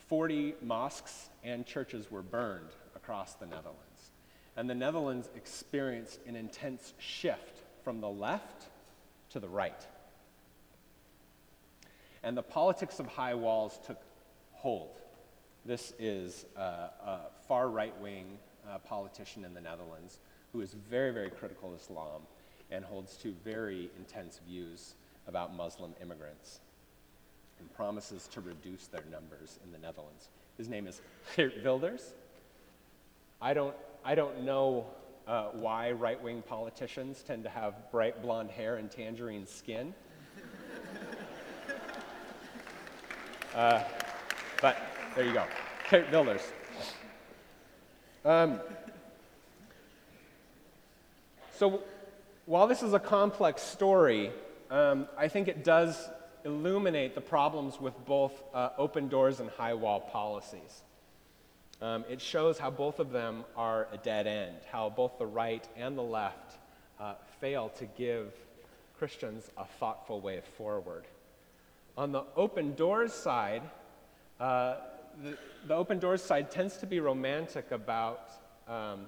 40 0.10 0.56
mosques 0.62 1.30
and 1.42 1.66
churches 1.66 2.12
were 2.12 2.22
burned 2.22 2.72
across 2.98 3.36
the 3.36 3.46
Netherlands. 3.46 4.12
And 4.58 4.70
the 4.70 4.76
Netherlands 4.76 5.30
experienced 5.38 6.20
an 6.28 6.36
intense 6.36 6.96
shift 6.98 7.62
from 7.82 8.02
the 8.02 8.10
left 8.10 8.66
to 9.30 9.40
the 9.40 9.48
right. 9.48 9.88
And 12.24 12.38
the 12.38 12.44
politics 12.44 13.00
of 13.00 13.08
high 13.08 13.36
walls 13.36 13.80
took 13.86 14.00
hold. 14.54 15.02
This 15.66 15.94
is 16.00 16.46
a 16.58 17.20
far 17.48 17.70
right 17.70 18.00
wing 18.02 18.38
uh, 18.70 18.78
politician 18.80 19.46
in 19.46 19.54
the 19.54 19.62
Netherlands 19.62 20.20
who 20.52 20.62
is 20.62 20.74
very, 20.90 21.12
very 21.12 21.30
critical 21.30 21.74
of 21.74 21.80
Islam 21.80 22.22
and 22.72 22.86
holds 22.86 23.18
to 23.18 23.34
very 23.44 23.90
intense 23.98 24.40
views 24.48 24.96
about 25.28 25.56
Muslim 25.56 25.94
immigrants 26.02 26.60
and 27.60 27.74
promises 27.74 28.28
to 28.28 28.42
reduce 28.42 28.88
their 28.88 29.04
numbers 29.12 29.60
in 29.64 29.72
the 29.72 29.78
Netherlands. 29.78 30.30
His 30.58 30.70
name 30.70 30.88
is 30.88 31.02
Geert 31.36 31.54
Wilders. 31.64 32.14
I 33.42 33.54
don't, 33.54 33.76
I 34.04 34.16
don't 34.16 34.44
know 34.44 34.86
uh, 35.28 35.46
why 35.54 35.92
right 35.92 36.22
wing 36.22 36.44
politicians 36.48 37.24
tend 37.26 37.44
to 37.44 37.50
have 37.50 37.92
bright 37.92 38.22
blonde 38.22 38.52
hair 38.52 38.76
and 38.78 38.90
tangerine 38.90 39.46
skin. 39.46 39.94
Uh, 43.56 43.84
but 44.62 44.78
there 45.16 45.26
you 45.26 45.34
go. 45.34 45.46
Geert 45.92 46.12
Wilders. 46.12 46.42
Um, 48.26 48.60
so 51.56 51.84
while 52.48 52.66
this 52.66 52.82
is 52.82 52.94
a 52.94 53.00
complex 53.00 53.62
story, 53.62 54.32
um, 54.72 55.08
I 55.16 55.28
think 55.28 55.48
it 55.48 55.64
does 55.64 56.10
illuminate 56.46 57.14
the 57.14 57.22
problems 57.22 57.80
with 57.80 57.94
both 58.06 58.34
uh, 58.56 58.70
open 58.78 59.08
doors 59.08 59.40
and 59.40 59.52
high 59.52 59.76
wall 59.76 60.00
policies. 60.00 60.82
Um, 61.80 62.06
it 62.10 62.22
shows 62.22 62.58
how 62.58 62.72
both 62.72 63.00
of 63.00 63.12
them 63.12 63.44
are 63.56 63.88
a 63.92 63.98
dead 63.98 64.26
end, 64.26 64.56
how 64.72 64.90
both 64.90 65.20
the 65.20 65.28
right 65.28 65.68
and 65.78 65.96
the 65.96 66.04
left 66.04 66.58
uh, 67.00 67.14
fail 67.40 67.70
to 67.78 67.86
give 67.86 68.34
Christians 68.98 69.52
a 69.58 69.66
thoughtful 69.66 70.22
way 70.22 70.42
forward. 70.58 71.04
On 71.96 72.12
the 72.12 72.24
open 72.36 72.74
doors 72.74 73.14
side, 73.14 73.62
uh, 74.40 74.78
the, 75.24 75.38
the, 75.68 75.76
open 75.76 76.00
doors 76.00 76.24
side 76.24 76.50
tends 76.50 76.78
to 76.78 76.88
be 76.88 77.00
romantic 77.00 77.72
about 77.72 78.32
um, 78.68 79.06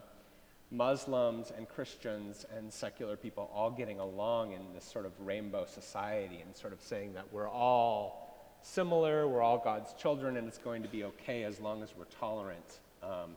Muslims 0.70 1.52
and 1.58 1.68
Christians 1.68 2.46
and 2.56 2.72
secular 2.72 3.16
people 3.16 3.50
all 3.54 3.72
getting 3.72 4.00
along 4.00 4.52
in 4.52 4.62
this 4.76 4.84
sort 4.84 5.08
of 5.08 5.14
rainbow 5.20 5.66
society 5.66 6.42
and 6.46 6.56
sort 6.56 6.74
of 6.74 6.82
saying 6.82 7.14
that 7.16 7.26
we're 7.32 7.50
all 7.50 8.60
similar, 8.62 9.28
we're 9.28 9.42
all 9.42 9.58
God's 9.58 9.94
children, 9.94 10.38
and 10.38 10.48
it's 10.48 10.60
going 10.60 10.84
to 10.84 10.90
be 10.90 11.04
okay 11.06 11.44
as 11.44 11.60
long 11.60 11.82
as 11.82 11.90
we're 11.98 12.06
tolerant. 12.06 12.82
Um, 13.02 13.32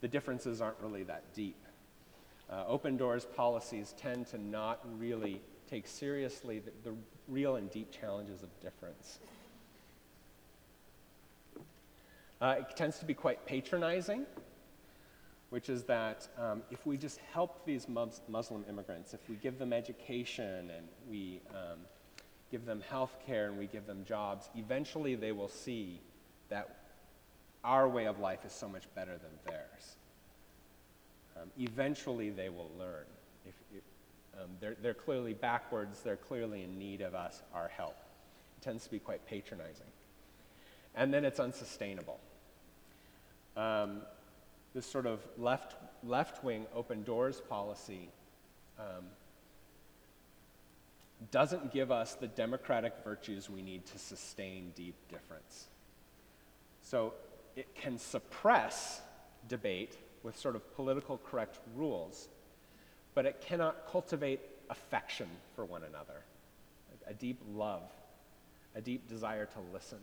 the 0.00 0.08
differences 0.08 0.60
aren't 0.60 0.78
really 0.80 1.04
that 1.04 1.22
deep. 1.32 1.56
Uh, 2.50 2.64
open 2.66 2.96
doors 2.96 3.24
policies 3.36 3.94
tend 3.96 4.26
to 4.28 4.38
not 4.38 4.80
really 4.98 5.40
take 5.70 5.86
seriously 5.86 6.58
the, 6.58 6.90
the 6.90 6.96
real 7.28 7.56
and 7.56 7.70
deep 7.70 7.90
challenges 7.92 8.42
of 8.42 8.48
difference. 8.60 9.18
Uh, 12.40 12.56
it 12.58 12.76
tends 12.76 12.98
to 12.98 13.04
be 13.04 13.14
quite 13.14 13.44
patronizing 13.46 14.26
which 15.50 15.68
is 15.68 15.82
that 15.84 16.28
um, 16.38 16.62
if 16.70 16.86
we 16.86 16.96
just 16.96 17.18
help 17.32 17.64
these 17.66 17.88
Muslim 17.88 18.64
immigrants, 18.68 19.12
if 19.12 19.28
we 19.28 19.34
give 19.36 19.58
them 19.58 19.72
education 19.72 20.70
and 20.70 20.88
we 21.08 21.40
um, 21.50 21.78
give 22.50 22.64
them 22.64 22.80
health 22.88 23.16
care 23.26 23.48
and 23.48 23.58
we 23.58 23.66
give 23.66 23.86
them 23.86 24.04
jobs, 24.06 24.48
eventually 24.56 25.16
they 25.16 25.32
will 25.32 25.48
see 25.48 26.00
that 26.48 26.76
our 27.64 27.88
way 27.88 28.06
of 28.06 28.20
life 28.20 28.44
is 28.44 28.52
so 28.52 28.68
much 28.68 28.84
better 28.94 29.12
than 29.12 29.30
theirs. 29.44 29.96
Um, 31.36 31.50
eventually, 31.58 32.30
they 32.30 32.48
will 32.48 32.70
learn. 32.78 33.04
If, 33.44 33.54
if 33.74 33.82
um, 34.38 34.50
they're, 34.60 34.76
they're 34.82 34.94
clearly 34.94 35.34
backwards, 35.34 36.00
they're 36.02 36.16
clearly 36.16 36.62
in 36.62 36.78
need 36.78 37.00
of 37.00 37.14
us, 37.14 37.42
our 37.54 37.68
help. 37.68 37.96
It 38.58 38.64
tends 38.64 38.84
to 38.84 38.90
be 38.90 38.98
quite 38.98 39.26
patronizing. 39.26 39.86
And 40.94 41.12
then 41.12 41.24
it's 41.24 41.40
unsustainable. 41.40 42.18
Um, 43.56 44.02
this 44.74 44.86
sort 44.86 45.06
of 45.06 45.20
left, 45.36 45.74
left-wing 46.04 46.66
open 46.74 47.02
doors 47.02 47.40
policy 47.48 48.08
um, 48.78 49.04
doesn't 51.30 51.72
give 51.72 51.90
us 51.90 52.14
the 52.14 52.28
democratic 52.28 52.94
virtues 53.04 53.50
we 53.50 53.62
need 53.62 53.84
to 53.86 53.98
sustain 53.98 54.72
deep 54.74 54.94
difference. 55.10 55.66
So 56.82 57.14
it 57.56 57.74
can 57.74 57.98
suppress 57.98 59.00
debate 59.48 59.96
with 60.22 60.38
sort 60.38 60.56
of 60.56 60.74
political 60.74 61.18
correct 61.18 61.58
rules, 61.74 62.28
but 63.14 63.26
it 63.26 63.40
cannot 63.40 63.90
cultivate 63.90 64.40
affection 64.68 65.26
for 65.56 65.64
one 65.64 65.82
another, 65.82 66.22
a 67.06 67.14
deep 67.14 67.40
love, 67.54 67.82
a 68.74 68.80
deep 68.80 69.08
desire 69.08 69.46
to 69.46 69.58
listen, 69.72 69.98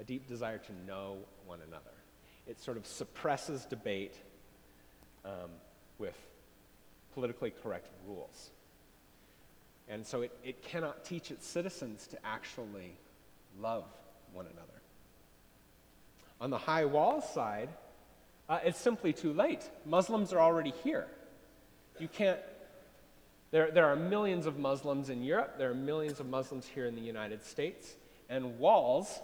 a 0.00 0.04
deep 0.04 0.26
desire 0.26 0.58
to 0.58 0.72
know 0.86 1.18
one 1.46 1.60
another. 1.66 1.90
It 2.46 2.60
sort 2.60 2.76
of 2.76 2.86
suppresses 2.86 3.66
debate 3.66 4.14
um, 5.24 5.50
with 5.98 6.16
politically 7.14 7.52
correct 7.62 7.88
rules. 8.06 8.50
And 9.88 10.06
so 10.06 10.22
it, 10.22 10.32
it 10.42 10.62
cannot 10.62 11.04
teach 11.04 11.30
its 11.30 11.46
citizens 11.46 12.06
to 12.08 12.18
actually 12.24 12.96
love 13.60 13.84
one 14.32 14.46
another. 14.46 14.66
On 16.40 16.50
the 16.50 16.58
high 16.58 16.86
wall 16.86 17.20
side, 17.20 17.68
uh, 18.48 18.58
it's 18.64 18.80
simply 18.80 19.12
too 19.12 19.32
late. 19.32 19.68
Muslims 19.86 20.32
are 20.32 20.40
already 20.40 20.72
here. 20.82 21.06
You 21.98 22.08
can't, 22.08 22.38
there, 23.50 23.70
there 23.70 23.86
are 23.86 23.96
millions 23.96 24.46
of 24.46 24.58
Muslims 24.58 25.08
in 25.10 25.22
Europe, 25.22 25.56
there 25.58 25.70
are 25.70 25.74
millions 25.74 26.20
of 26.20 26.28
Muslims 26.28 26.66
here 26.66 26.86
in 26.86 26.94
the 26.94 27.02
United 27.02 27.44
States, 27.44 27.94
and 28.28 28.58
walls 28.58 29.20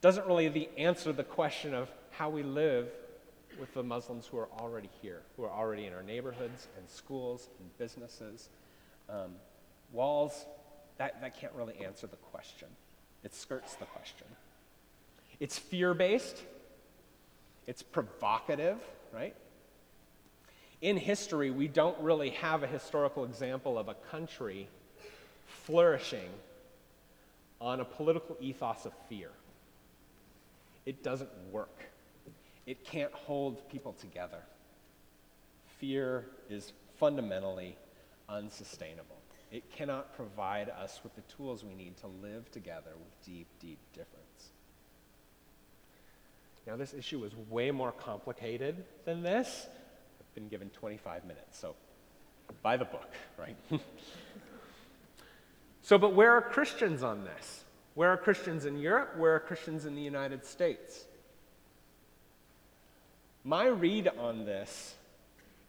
doesn't 0.00 0.26
really 0.26 0.68
answer 0.76 1.12
the 1.12 1.24
question 1.24 1.74
of 1.74 1.90
how 2.10 2.28
we 2.28 2.42
live 2.42 2.88
with 3.60 3.72
the 3.74 3.82
Muslims 3.82 4.26
who 4.26 4.38
are 4.38 4.48
already 4.58 4.90
here, 5.00 5.22
who 5.36 5.44
are 5.44 5.50
already 5.50 5.86
in 5.86 5.92
our 5.92 6.02
neighborhoods 6.02 6.68
and 6.76 6.88
schools 6.88 7.48
and 7.60 7.78
businesses. 7.78 8.48
Um, 9.08 9.32
walls, 9.92 10.46
that, 10.98 11.20
that 11.20 11.38
can't 11.38 11.52
really 11.54 11.76
answer 11.84 12.06
the 12.06 12.16
question. 12.16 12.68
It 13.22 13.34
skirts 13.34 13.74
the 13.74 13.84
question. 13.84 14.26
It's 15.38 15.58
fear 15.58 15.94
based, 15.94 16.42
it's 17.66 17.82
provocative, 17.82 18.78
right? 19.12 19.34
In 20.82 20.96
history, 20.96 21.52
we 21.52 21.68
don't 21.68 21.96
really 22.00 22.30
have 22.30 22.64
a 22.64 22.66
historical 22.66 23.24
example 23.24 23.78
of 23.78 23.88
a 23.88 23.94
country 23.94 24.68
flourishing 25.46 26.28
on 27.60 27.78
a 27.78 27.84
political 27.84 28.36
ethos 28.40 28.84
of 28.84 28.92
fear. 29.08 29.30
It 30.84 31.04
doesn't 31.04 31.30
work. 31.52 31.84
It 32.66 32.84
can't 32.84 33.12
hold 33.12 33.68
people 33.70 33.92
together. 33.92 34.40
Fear 35.78 36.26
is 36.50 36.72
fundamentally 36.98 37.76
unsustainable. 38.28 39.16
It 39.52 39.70
cannot 39.70 40.16
provide 40.16 40.68
us 40.68 41.00
with 41.04 41.14
the 41.14 41.22
tools 41.22 41.62
we 41.62 41.74
need 41.74 41.96
to 41.98 42.08
live 42.08 42.50
together 42.50 42.90
with 42.98 43.24
deep, 43.24 43.46
deep 43.60 43.78
difference. 43.92 44.50
Now, 46.66 46.76
this 46.76 46.92
issue 46.92 47.24
is 47.24 47.32
way 47.48 47.70
more 47.70 47.92
complicated 47.92 48.84
than 49.04 49.22
this. 49.22 49.66
Been 50.34 50.48
given 50.48 50.70
25 50.70 51.24
minutes, 51.24 51.58
so 51.58 51.74
buy 52.62 52.76
the 52.76 52.84
book, 52.84 53.12
right? 53.38 53.56
so, 55.82 55.98
but 55.98 56.14
where 56.14 56.32
are 56.32 56.40
Christians 56.40 57.02
on 57.02 57.24
this? 57.24 57.64
Where 57.94 58.10
are 58.10 58.16
Christians 58.16 58.64
in 58.64 58.78
Europe? 58.78 59.16
Where 59.16 59.34
are 59.34 59.40
Christians 59.40 59.84
in 59.84 59.94
the 59.94 60.02
United 60.02 60.46
States? 60.46 61.04
My 63.44 63.66
read 63.66 64.08
on 64.18 64.44
this 64.46 64.94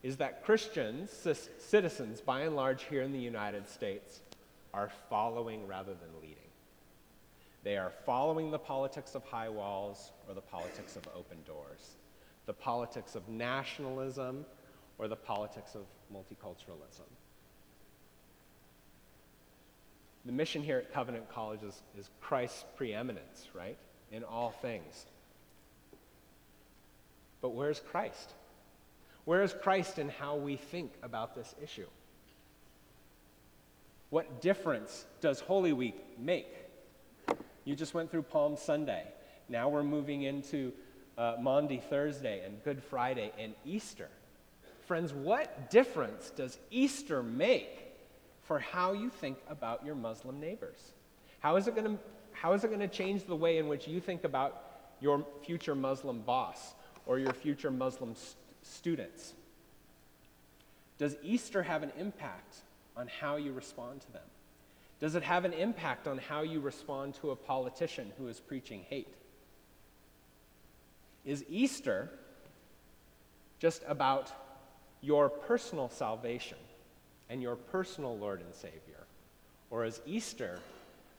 is 0.04 0.18
that 0.18 0.46
Christians, 0.46 1.12
citizens 1.58 2.22
by 2.22 2.42
and 2.42 2.56
large 2.56 2.84
here 2.84 3.02
in 3.02 3.12
the 3.12 3.20
United 3.20 3.68
States, 3.68 4.22
are 4.74 4.92
following 5.10 5.68
rather 5.68 5.94
than 5.94 6.10
leading. 6.22 6.38
They 7.64 7.78
are 7.78 7.92
following 8.06 8.52
the 8.52 8.60
politics 8.60 9.16
of 9.16 9.24
high 9.24 9.50
walls 9.50 10.12
or 10.28 10.34
the 10.34 10.42
politics 10.42 10.96
of 10.98 11.08
open 11.16 11.38
doors, 11.48 11.96
the 12.46 12.54
politics 12.54 13.16
of 13.16 13.28
nationalism 13.30 14.46
or 14.98 15.08
the 15.08 15.16
politics 15.16 15.76
of 15.76 15.86
multiculturalism. 16.14 17.08
The 20.26 20.32
mission 20.32 20.64
here 20.64 20.78
at 20.78 20.94
Covenant 20.94 21.30
College 21.30 21.64
is, 21.64 21.82
is 21.98 22.10
Christ's 22.22 22.64
preeminence, 22.78 23.50
right, 23.54 23.78
in 24.12 24.24
all 24.24 24.52
things. 24.52 25.06
But 27.42 27.50
where's 27.50 27.82
Christ? 27.82 28.34
Where 29.26 29.44
is 29.44 29.54
Christ 29.54 30.00
in 30.00 30.10
how 30.10 30.36
we 30.36 30.56
think 30.56 30.94
about 31.02 31.36
this 31.36 31.54
issue? 31.62 31.88
What 34.10 34.42
difference 34.42 35.06
does 35.22 35.40
Holy 35.40 35.74
Week 35.74 36.20
make? 36.20 36.56
You 37.66 37.76
just 37.76 37.94
went 37.94 38.12
through 38.12 38.24
Palm 38.24 38.56
Sunday. 38.56 39.06
Now 39.50 39.70
we're 39.70 39.84
moving 39.84 40.24
into 40.24 40.72
uh, 41.18 41.36
Maundy 41.40 41.78
Thursday 41.90 42.44
and 42.46 42.64
Good 42.64 42.84
Friday 42.84 43.32
and 43.38 43.54
Easter. 43.66 44.10
Friends, 44.88 45.14
what 45.14 45.70
difference 45.70 46.32
does 46.32 46.58
Easter 46.70 47.24
make 47.24 47.94
for 48.42 48.60
how 48.60 48.92
you 48.94 49.10
think 49.10 49.38
about 49.50 49.86
your 49.86 49.96
Muslim 49.96 50.40
neighbors? 50.40 50.92
How 51.40 51.56
is 51.56 51.68
it 51.68 51.76
going 51.76 51.98
to 51.98 52.04
how 52.32 52.54
is 52.54 52.64
it 52.64 52.68
going 52.68 52.80
to 52.80 52.88
change 52.88 53.26
the 53.26 53.36
way 53.36 53.58
in 53.58 53.68
which 53.68 53.88
you 53.88 54.02
think 54.02 54.24
about 54.24 54.64
your 55.00 55.26
future 55.46 55.76
Muslim 55.76 56.20
boss 56.22 56.74
or 57.06 57.20
your 57.20 57.32
future 57.32 57.72
Muslim 57.72 58.16
st- 58.16 58.36
students? 58.64 59.34
Does 60.98 61.16
Easter 61.24 61.64
have 61.64 61.84
an 61.84 61.92
impact 61.98 62.58
on 62.98 63.08
how 63.08 63.36
you 63.36 63.54
respond 63.54 64.02
to 64.02 64.12
them? 64.12 64.24
Does 65.00 65.16
it 65.16 65.24
have 65.24 65.46
an 65.46 65.54
impact 65.54 66.08
on 66.08 66.18
how 66.18 66.42
you 66.42 66.60
respond 66.60 67.14
to 67.16 67.32
a 67.32 67.36
politician 67.36 68.12
who 68.18 68.28
is 68.28 68.40
preaching 68.40 68.84
hate? 68.90 69.14
Is 71.26 71.46
Easter 71.50 72.10
just 73.60 73.82
about 73.88 74.32
your 75.02 75.30
personal 75.30 75.90
salvation 75.90 76.58
and 77.30 77.42
your 77.42 77.56
personal 77.56 78.18
Lord 78.18 78.42
and 78.42 78.54
Savior? 78.54 79.06
Or 79.70 79.86
is 79.86 80.02
Easter 80.06 80.60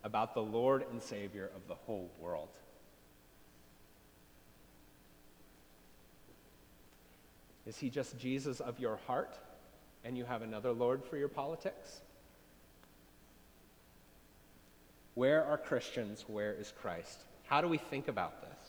about 0.02 0.34
the 0.34 0.42
Lord 0.42 0.84
and 0.90 1.02
Savior 1.02 1.50
of 1.56 1.66
the 1.68 1.74
whole 1.74 2.10
world? 2.20 2.48
Is 7.66 7.78
he 7.78 7.88
just 7.88 8.18
Jesus 8.18 8.60
of 8.60 8.78
your 8.78 8.96
heart 9.06 9.38
and 10.04 10.18
you 10.18 10.24
have 10.24 10.42
another 10.42 10.72
Lord 10.72 11.02
for 11.02 11.16
your 11.16 11.28
politics? 11.28 12.00
Where 15.14 15.44
are 15.44 15.56
Christians? 15.56 16.24
Where 16.26 16.52
is 16.52 16.72
Christ? 16.80 17.24
How 17.44 17.60
do 17.60 17.68
we 17.68 17.78
think 17.78 18.08
about 18.08 18.42
this? 18.42 18.63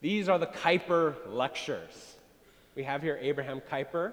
These 0.00 0.28
are 0.28 0.38
the 0.38 0.46
Kuyper 0.46 1.14
lectures. 1.28 2.16
We 2.74 2.84
have 2.84 3.02
here 3.02 3.18
Abraham 3.20 3.60
Kuyper. 3.60 4.12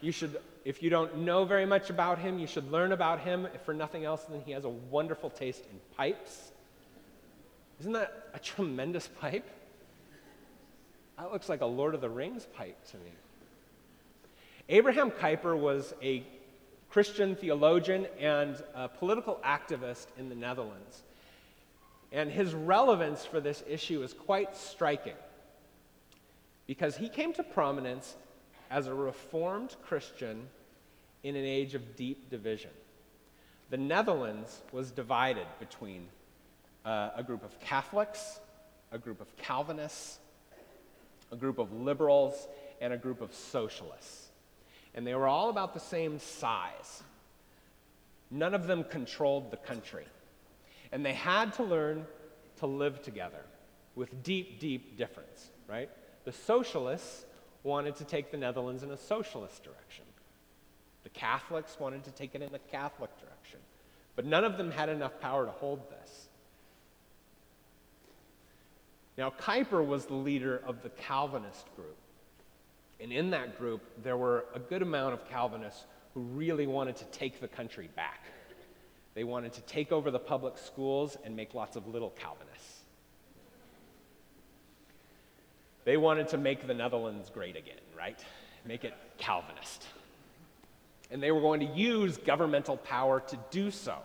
You 0.00 0.12
should, 0.12 0.38
if 0.64 0.82
you 0.82 0.90
don't 0.90 1.18
know 1.18 1.44
very 1.44 1.66
much 1.66 1.90
about 1.90 2.18
him, 2.18 2.38
you 2.38 2.46
should 2.46 2.70
learn 2.70 2.92
about 2.92 3.20
him. 3.20 3.46
If 3.54 3.62
for 3.62 3.74
nothing 3.74 4.04
else, 4.04 4.24
then 4.24 4.42
he 4.44 4.52
has 4.52 4.64
a 4.64 4.70
wonderful 4.70 5.30
taste 5.30 5.64
in 5.70 5.80
pipes. 5.96 6.52
Isn't 7.80 7.92
that 7.92 8.30
a 8.34 8.38
tremendous 8.38 9.08
pipe? 9.20 9.48
That 11.18 11.32
looks 11.32 11.48
like 11.48 11.60
a 11.60 11.66
Lord 11.66 11.94
of 11.94 12.00
the 12.00 12.10
Rings 12.10 12.46
pipe 12.54 12.82
to 12.90 12.96
me. 12.98 13.12
Abraham 14.68 15.10
Kuyper 15.10 15.58
was 15.58 15.94
a 16.02 16.24
Christian 16.90 17.36
theologian 17.36 18.06
and 18.18 18.62
a 18.74 18.88
political 18.88 19.40
activist 19.44 20.06
in 20.18 20.28
the 20.28 20.34
Netherlands. 20.34 21.02
And 22.12 22.30
his 22.30 22.54
relevance 22.54 23.24
for 23.24 23.40
this 23.40 23.62
issue 23.68 24.02
is 24.02 24.12
quite 24.12 24.56
striking 24.56 25.16
because 26.66 26.96
he 26.96 27.08
came 27.08 27.32
to 27.34 27.42
prominence 27.42 28.16
as 28.70 28.86
a 28.86 28.94
reformed 28.94 29.76
Christian 29.84 30.48
in 31.22 31.36
an 31.36 31.44
age 31.44 31.74
of 31.74 31.96
deep 31.96 32.30
division. 32.30 32.70
The 33.70 33.76
Netherlands 33.76 34.62
was 34.72 34.90
divided 34.90 35.46
between 35.58 36.06
uh, 36.84 37.10
a 37.16 37.22
group 37.22 37.44
of 37.44 37.58
Catholics, 37.60 38.40
a 38.92 38.98
group 38.98 39.20
of 39.20 39.36
Calvinists, 39.36 40.18
a 41.32 41.36
group 41.36 41.58
of 41.58 41.72
liberals, 41.72 42.46
and 42.80 42.92
a 42.92 42.96
group 42.96 43.20
of 43.20 43.34
socialists 43.34 44.26
and 44.96 45.06
they 45.06 45.14
were 45.14 45.28
all 45.28 45.50
about 45.50 45.74
the 45.74 45.80
same 45.80 46.18
size. 46.18 47.02
None 48.30 48.54
of 48.54 48.66
them 48.66 48.82
controlled 48.82 49.50
the 49.50 49.58
country. 49.58 50.06
And 50.92 51.04
they 51.04 51.14
had 51.14 51.52
to 51.54 51.62
learn 51.62 52.06
to 52.58 52.66
live 52.66 53.02
together 53.02 53.44
with 53.94 54.22
deep, 54.22 54.60
deep 54.60 54.96
difference, 54.96 55.50
right? 55.68 55.90
The 56.24 56.32
socialists 56.32 57.24
wanted 57.62 57.96
to 57.96 58.04
take 58.04 58.30
the 58.30 58.36
Netherlands 58.36 58.82
in 58.82 58.90
a 58.90 58.96
socialist 58.96 59.62
direction. 59.62 60.04
The 61.02 61.10
Catholics 61.10 61.76
wanted 61.78 62.04
to 62.04 62.10
take 62.10 62.34
it 62.34 62.42
in 62.42 62.54
a 62.54 62.58
Catholic 62.58 63.10
direction. 63.18 63.60
But 64.14 64.24
none 64.24 64.44
of 64.44 64.56
them 64.56 64.70
had 64.70 64.88
enough 64.88 65.20
power 65.20 65.44
to 65.44 65.52
hold 65.52 65.90
this. 65.90 66.28
Now, 69.18 69.30
Kuyper 69.30 69.84
was 69.84 70.06
the 70.06 70.14
leader 70.14 70.62
of 70.66 70.82
the 70.82 70.90
Calvinist 70.90 71.66
group. 71.74 71.96
And 73.00 73.12
in 73.12 73.30
that 73.30 73.58
group, 73.58 73.82
there 74.02 74.16
were 74.16 74.46
a 74.54 74.58
good 74.58 74.82
amount 74.82 75.14
of 75.14 75.28
Calvinists 75.28 75.84
who 76.14 76.20
really 76.20 76.66
wanted 76.66 76.96
to 76.96 77.04
take 77.06 77.40
the 77.40 77.48
country 77.48 77.88
back. 77.94 78.24
They 79.16 79.24
wanted 79.24 79.54
to 79.54 79.62
take 79.62 79.92
over 79.92 80.10
the 80.10 80.18
public 80.18 80.58
schools 80.58 81.16
and 81.24 81.34
make 81.34 81.54
lots 81.54 81.74
of 81.74 81.88
little 81.88 82.10
Calvinists. 82.10 82.82
They 85.86 85.96
wanted 85.96 86.28
to 86.28 86.38
make 86.38 86.66
the 86.66 86.74
Netherlands 86.74 87.30
great 87.32 87.56
again, 87.56 87.80
right? 87.96 88.22
Make 88.66 88.84
it 88.84 88.92
Calvinist. 89.16 89.86
And 91.10 91.22
they 91.22 91.32
were 91.32 91.40
going 91.40 91.60
to 91.60 91.66
use 91.66 92.18
governmental 92.18 92.76
power 92.76 93.20
to 93.20 93.38
do 93.50 93.70
so. 93.70 93.96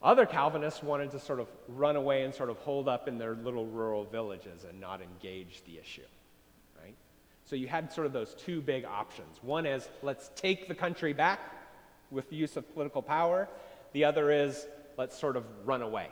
Other 0.00 0.24
Calvinists 0.24 0.84
wanted 0.84 1.10
to 1.10 1.18
sort 1.18 1.40
of 1.40 1.48
run 1.66 1.96
away 1.96 2.22
and 2.22 2.32
sort 2.32 2.48
of 2.48 2.58
hold 2.58 2.86
up 2.86 3.08
in 3.08 3.18
their 3.18 3.34
little 3.34 3.66
rural 3.66 4.04
villages 4.04 4.64
and 4.68 4.80
not 4.80 5.00
engage 5.02 5.64
the 5.66 5.80
issue, 5.80 6.02
right? 6.80 6.94
So 7.44 7.56
you 7.56 7.66
had 7.66 7.92
sort 7.92 8.06
of 8.06 8.12
those 8.12 8.34
two 8.34 8.60
big 8.60 8.84
options. 8.84 9.38
One 9.42 9.66
is 9.66 9.88
let's 10.04 10.30
take 10.36 10.68
the 10.68 10.74
country 10.76 11.12
back 11.12 11.55
with 12.10 12.30
the 12.30 12.36
use 12.36 12.56
of 12.56 12.72
political 12.72 13.02
power. 13.02 13.48
The 13.92 14.04
other 14.04 14.30
is 14.30 14.66
let's 14.96 15.18
sort 15.18 15.36
of 15.36 15.44
run 15.64 15.82
away. 15.82 16.08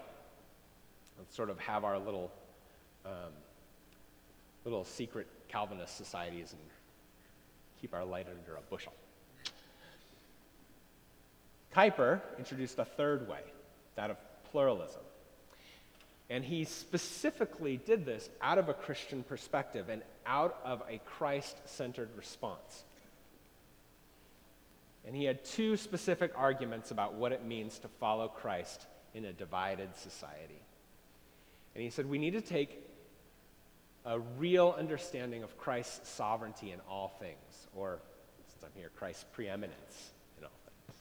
Let's 1.18 1.34
sort 1.34 1.50
of 1.50 1.58
have 1.60 1.84
our 1.84 1.98
little, 1.98 2.30
um, 3.04 3.32
little 4.64 4.84
secret 4.84 5.26
Calvinist 5.48 5.96
societies 5.96 6.52
and 6.52 6.60
keep 7.80 7.94
our 7.94 8.04
light 8.04 8.26
under 8.28 8.56
a 8.56 8.62
bushel. 8.70 8.92
Kuyper 11.74 12.20
introduced 12.38 12.78
a 12.78 12.84
third 12.84 13.28
way, 13.28 13.40
that 13.96 14.10
of 14.10 14.16
pluralism. 14.50 15.02
And 16.30 16.44
he 16.44 16.64
specifically 16.64 17.76
did 17.76 18.06
this 18.06 18.28
out 18.40 18.58
of 18.58 18.68
a 18.68 18.74
Christian 18.74 19.22
perspective 19.24 19.88
and 19.88 20.02
out 20.24 20.58
of 20.64 20.82
a 20.88 20.98
Christ 21.04 21.56
centered 21.66 22.08
response. 22.16 22.84
And 25.06 25.14
he 25.14 25.24
had 25.24 25.44
two 25.44 25.76
specific 25.76 26.32
arguments 26.34 26.90
about 26.90 27.14
what 27.14 27.32
it 27.32 27.44
means 27.44 27.78
to 27.80 27.88
follow 27.88 28.28
Christ 28.28 28.86
in 29.12 29.26
a 29.26 29.32
divided 29.32 29.94
society. 29.96 30.60
And 31.74 31.82
he 31.82 31.90
said 31.90 32.06
we 32.06 32.18
need 32.18 32.32
to 32.32 32.40
take 32.40 32.80
a 34.04 34.18
real 34.38 34.74
understanding 34.78 35.42
of 35.42 35.56
Christ's 35.56 36.08
sovereignty 36.08 36.72
in 36.72 36.80
all 36.88 37.08
things, 37.18 37.68
or 37.74 38.00
since 38.50 38.62
I'm 38.62 38.70
here, 38.78 38.90
Christ's 38.96 39.24
preeminence 39.32 40.10
in 40.38 40.44
all 40.44 40.50
things. 40.86 40.98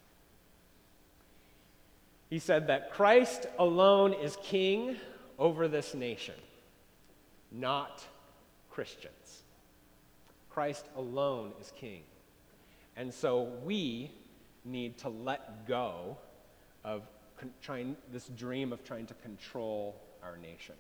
He 2.30 2.40
said 2.40 2.68
that 2.68 2.92
Christ 2.94 3.46
alone 3.60 4.14
is 4.14 4.38
king 4.42 4.96
over 5.38 5.68
this 5.68 5.94
nation, 5.94 6.36
not 7.52 8.04
Christians. 8.72 9.44
Christ 10.50 10.86
alone 10.96 11.52
is 11.60 11.72
king. 11.76 12.04
And 12.96 13.14
so 13.14 13.50
we 13.64 14.12
need 14.66 14.98
to 15.00 15.10
let 15.10 15.68
go 15.68 16.18
of 16.84 17.04
con- 17.40 17.52
trying 17.62 17.96
this 18.12 18.28
dream 18.30 18.72
of 18.72 18.84
trying 18.84 19.08
to 19.08 19.14
control 19.16 19.96
our 20.24 20.38
nation 20.38 20.76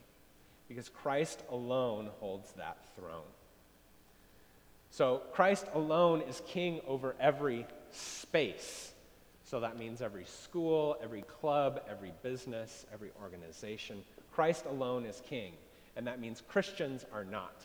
because 0.67 0.89
Christ 0.89 1.43
alone 1.49 2.09
holds 2.19 2.51
that 2.53 2.77
throne. 2.95 3.21
So 4.89 5.21
Christ 5.31 5.65
alone 5.73 6.21
is 6.21 6.41
king 6.47 6.79
over 6.87 7.15
every 7.19 7.65
space. 7.91 8.91
So 9.43 9.59
that 9.59 9.77
means 9.77 10.01
every 10.01 10.25
school, 10.25 10.97
every 11.01 11.23
club, 11.23 11.81
every 11.89 12.13
business, 12.21 12.85
every 12.93 13.09
organization. 13.21 14.03
Christ 14.33 14.65
alone 14.65 15.05
is 15.05 15.21
king, 15.27 15.53
and 15.95 16.07
that 16.07 16.19
means 16.19 16.41
Christians 16.47 17.05
are 17.13 17.25
not. 17.25 17.55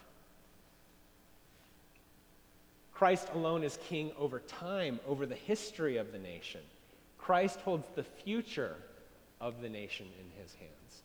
Christ 2.98 3.28
alone 3.32 3.62
is 3.62 3.78
king 3.88 4.10
over 4.18 4.40
time, 4.40 4.98
over 5.06 5.24
the 5.24 5.36
history 5.36 5.98
of 5.98 6.10
the 6.10 6.18
nation. 6.18 6.60
Christ 7.16 7.60
holds 7.60 7.86
the 7.94 8.02
future 8.02 8.74
of 9.40 9.62
the 9.62 9.68
nation 9.68 10.06
in 10.18 10.42
his 10.42 10.52
hands. 10.54 11.02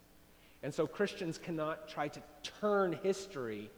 And 0.63 0.73
so 0.73 0.88
Christians 0.88 1.38
cannot 1.38 1.88
try 1.88 2.08
to 2.08 2.19
turn 2.60 2.93
history, 3.03 3.69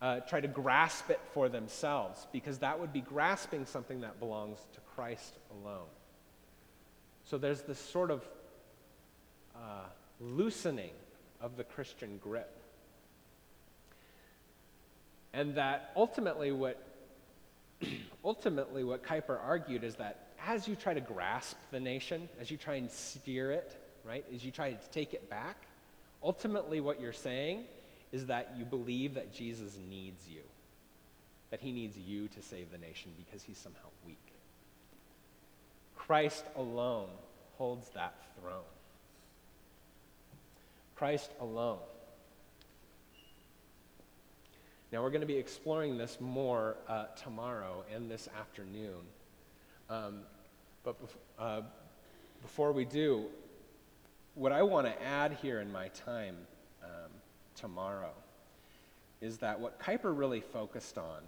uh, 0.00 0.18
try 0.20 0.40
to 0.40 0.48
grasp 0.48 1.10
it 1.10 1.20
for 1.32 1.48
themselves, 1.48 2.26
because 2.32 2.58
that 2.58 2.80
would 2.80 2.92
be 2.92 3.02
grasping 3.02 3.66
something 3.66 4.00
that 4.00 4.18
belongs 4.18 4.58
to 4.74 4.80
Christ 4.96 5.38
alone. 5.52 5.86
So 7.22 7.38
there's 7.38 7.62
this 7.62 7.78
sort 7.78 8.10
of 8.10 8.24
uh, 9.54 9.84
loosening 10.20 10.94
of 11.40 11.56
the 11.56 11.62
Christian 11.62 12.18
grip. 12.20 12.50
And 15.32 15.54
that 15.54 15.92
ultimately 15.94 16.50
what 16.50 16.88
ultimately, 18.24 18.84
what 18.84 19.02
Kuyper 19.02 19.38
argued 19.42 19.84
is 19.84 19.96
that 19.96 20.28
as 20.46 20.66
you 20.66 20.74
try 20.74 20.94
to 20.94 21.00
grasp 21.00 21.56
the 21.70 21.80
nation, 21.80 22.28
as 22.40 22.50
you 22.50 22.56
try 22.56 22.74
and 22.74 22.90
steer 22.90 23.52
it, 23.52 23.76
right, 24.04 24.24
as 24.34 24.44
you 24.44 24.50
try 24.50 24.72
to 24.72 24.90
take 24.90 25.14
it 25.14 25.28
back, 25.30 25.56
ultimately 26.22 26.80
what 26.80 27.00
you're 27.00 27.12
saying 27.12 27.64
is 28.10 28.26
that 28.26 28.54
you 28.58 28.64
believe 28.64 29.14
that 29.14 29.32
Jesus 29.32 29.78
needs 29.88 30.28
you, 30.28 30.42
that 31.50 31.60
he 31.60 31.72
needs 31.72 31.96
you 31.96 32.28
to 32.28 32.42
save 32.42 32.70
the 32.70 32.78
nation 32.78 33.10
because 33.16 33.42
he's 33.42 33.58
somehow 33.58 33.88
weak. 34.06 34.18
Christ 35.96 36.44
alone 36.56 37.08
holds 37.56 37.88
that 37.90 38.14
throne. 38.40 38.62
Christ 40.96 41.30
alone. 41.40 41.78
Now, 44.92 45.02
we're 45.02 45.10
going 45.10 45.22
to 45.22 45.26
be 45.26 45.38
exploring 45.38 45.96
this 45.96 46.18
more 46.20 46.76
uh, 46.86 47.06
tomorrow 47.16 47.82
and 47.94 48.10
this 48.10 48.28
afternoon. 48.38 49.00
Um, 49.88 50.20
but 50.84 51.02
bef- 51.02 51.16
uh, 51.38 51.62
before 52.42 52.72
we 52.72 52.84
do, 52.84 53.24
what 54.34 54.52
I 54.52 54.62
want 54.62 54.86
to 54.86 55.02
add 55.02 55.38
here 55.40 55.60
in 55.60 55.72
my 55.72 55.88
time 55.88 56.36
um, 56.84 57.10
tomorrow 57.56 58.12
is 59.22 59.38
that 59.38 59.58
what 59.58 59.80
Kuyper 59.80 60.16
really 60.16 60.42
focused 60.42 60.98
on 60.98 61.22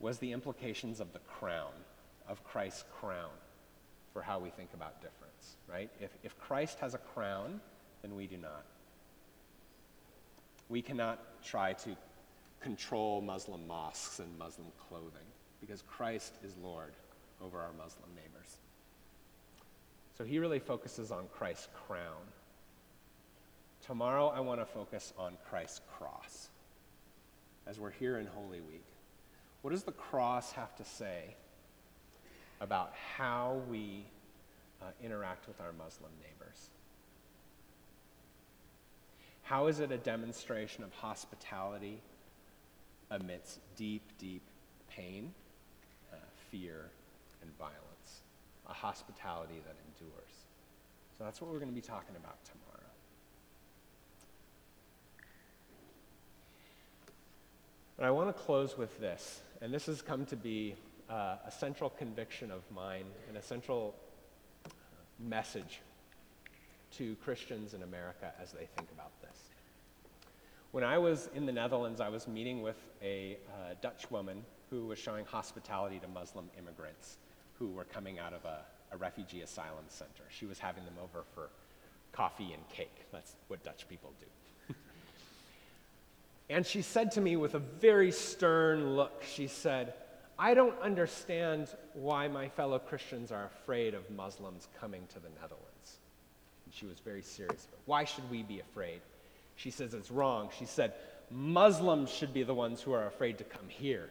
was 0.00 0.18
the 0.18 0.32
implications 0.32 0.98
of 0.98 1.12
the 1.12 1.20
crown, 1.20 1.72
of 2.28 2.42
Christ's 2.42 2.84
crown, 3.00 3.30
for 4.12 4.22
how 4.22 4.40
we 4.40 4.50
think 4.50 4.70
about 4.74 5.00
difference, 5.00 5.56
right? 5.68 5.90
If, 6.00 6.10
if 6.24 6.36
Christ 6.40 6.80
has 6.80 6.94
a 6.94 6.98
crown, 6.98 7.60
then 8.02 8.16
we 8.16 8.26
do 8.26 8.38
not. 8.38 8.64
We 10.68 10.82
cannot 10.82 11.20
try 11.44 11.74
to 11.74 11.96
control 12.64 13.20
Muslim 13.20 13.66
mosques 13.66 14.20
and 14.20 14.38
Muslim 14.38 14.68
clothing 14.88 15.28
because 15.60 15.82
Christ 15.82 16.32
is 16.42 16.56
Lord 16.62 16.94
over 17.42 17.60
our 17.60 17.72
Muslim 17.76 18.08
neighbors. 18.16 18.56
So 20.16 20.24
he 20.24 20.38
really 20.38 20.58
focuses 20.58 21.10
on 21.10 21.26
Christ's 21.36 21.68
crown. 21.86 22.22
Tomorrow, 23.86 24.28
I 24.28 24.40
want 24.40 24.60
to 24.60 24.64
focus 24.64 25.12
on 25.18 25.36
Christ's 25.48 25.82
cross 25.98 26.48
as 27.66 27.78
we're 27.78 27.90
here 27.90 28.18
in 28.18 28.26
Holy 28.26 28.60
Week. 28.60 28.86
What 29.60 29.72
does 29.72 29.84
the 29.84 29.92
cross 29.92 30.52
have 30.52 30.74
to 30.76 30.84
say 30.84 31.36
about 32.62 32.94
how 33.16 33.60
we 33.68 34.06
uh, 34.80 34.86
interact 35.02 35.46
with 35.48 35.60
our 35.60 35.72
Muslim 35.72 36.12
neighbors? 36.22 36.70
How 39.42 39.66
is 39.66 39.80
it 39.80 39.92
a 39.92 39.98
demonstration 39.98 40.82
of 40.82 40.94
hospitality 40.94 42.00
amidst 43.14 43.60
deep, 43.76 44.02
deep 44.18 44.42
pain, 44.88 45.32
uh, 46.12 46.16
fear, 46.50 46.90
and 47.42 47.50
violence. 47.58 47.80
A 48.68 48.72
hospitality 48.72 49.60
that 49.66 49.76
endures. 49.88 50.44
So 51.16 51.24
that's 51.24 51.40
what 51.40 51.50
we're 51.50 51.58
going 51.58 51.70
to 51.70 51.74
be 51.74 51.80
talking 51.80 52.16
about 52.16 52.38
tomorrow. 52.44 52.64
But 57.96 58.06
I 58.06 58.10
want 58.10 58.34
to 58.34 58.42
close 58.42 58.76
with 58.76 58.98
this, 58.98 59.40
and 59.60 59.72
this 59.72 59.86
has 59.86 60.02
come 60.02 60.26
to 60.26 60.36
be 60.36 60.74
uh, 61.08 61.36
a 61.46 61.50
central 61.50 61.90
conviction 61.90 62.50
of 62.50 62.62
mine 62.74 63.04
and 63.28 63.36
a 63.36 63.42
central 63.42 63.94
message 65.20 65.80
to 66.96 67.14
Christians 67.16 67.74
in 67.74 67.82
America 67.82 68.32
as 68.42 68.50
they 68.52 68.66
think 68.76 68.88
about 68.92 69.12
this. 69.20 69.38
When 70.74 70.82
I 70.82 70.98
was 70.98 71.28
in 71.36 71.46
the 71.46 71.52
Netherlands, 71.52 72.00
I 72.00 72.08
was 72.08 72.26
meeting 72.26 72.60
with 72.60 72.74
a 73.00 73.38
uh, 73.48 73.74
Dutch 73.80 74.10
woman 74.10 74.44
who 74.70 74.86
was 74.86 74.98
showing 74.98 75.24
hospitality 75.24 76.00
to 76.00 76.08
Muslim 76.08 76.50
immigrants 76.58 77.18
who 77.60 77.68
were 77.68 77.84
coming 77.84 78.18
out 78.18 78.32
of 78.32 78.44
a, 78.44 78.58
a 78.90 78.96
refugee 78.96 79.42
asylum 79.42 79.84
center. 79.86 80.24
She 80.30 80.46
was 80.46 80.58
having 80.58 80.84
them 80.84 80.94
over 81.00 81.22
for 81.32 81.50
coffee 82.10 82.52
and 82.52 82.68
cake. 82.70 83.06
That's 83.12 83.36
what 83.46 83.62
Dutch 83.62 83.88
people 83.88 84.12
do. 84.18 84.74
And 86.50 86.66
she 86.66 86.82
said 86.82 87.12
to 87.12 87.20
me 87.20 87.36
with 87.36 87.54
a 87.54 87.60
very 87.60 88.10
stern 88.10 88.96
look, 88.96 89.22
she 89.22 89.46
said, 89.46 89.94
I 90.40 90.54
don't 90.54 90.78
understand 90.80 91.68
why 91.92 92.26
my 92.26 92.48
fellow 92.48 92.80
Christians 92.80 93.30
are 93.30 93.44
afraid 93.44 93.94
of 93.94 94.10
Muslims 94.10 94.66
coming 94.80 95.06
to 95.10 95.20
the 95.20 95.28
Netherlands. 95.40 95.98
And 96.64 96.74
she 96.74 96.86
was 96.86 96.98
very 96.98 97.22
serious. 97.22 97.68
Why 97.86 98.02
should 98.02 98.28
we 98.28 98.42
be 98.42 98.58
afraid? 98.58 99.02
She 99.56 99.70
says 99.70 99.94
it's 99.94 100.10
wrong. 100.10 100.50
She 100.58 100.64
said, 100.64 100.94
Muslims 101.30 102.10
should 102.10 102.34
be 102.34 102.42
the 102.42 102.54
ones 102.54 102.80
who 102.80 102.92
are 102.92 103.06
afraid 103.06 103.38
to 103.38 103.44
come 103.44 103.68
here. 103.68 104.10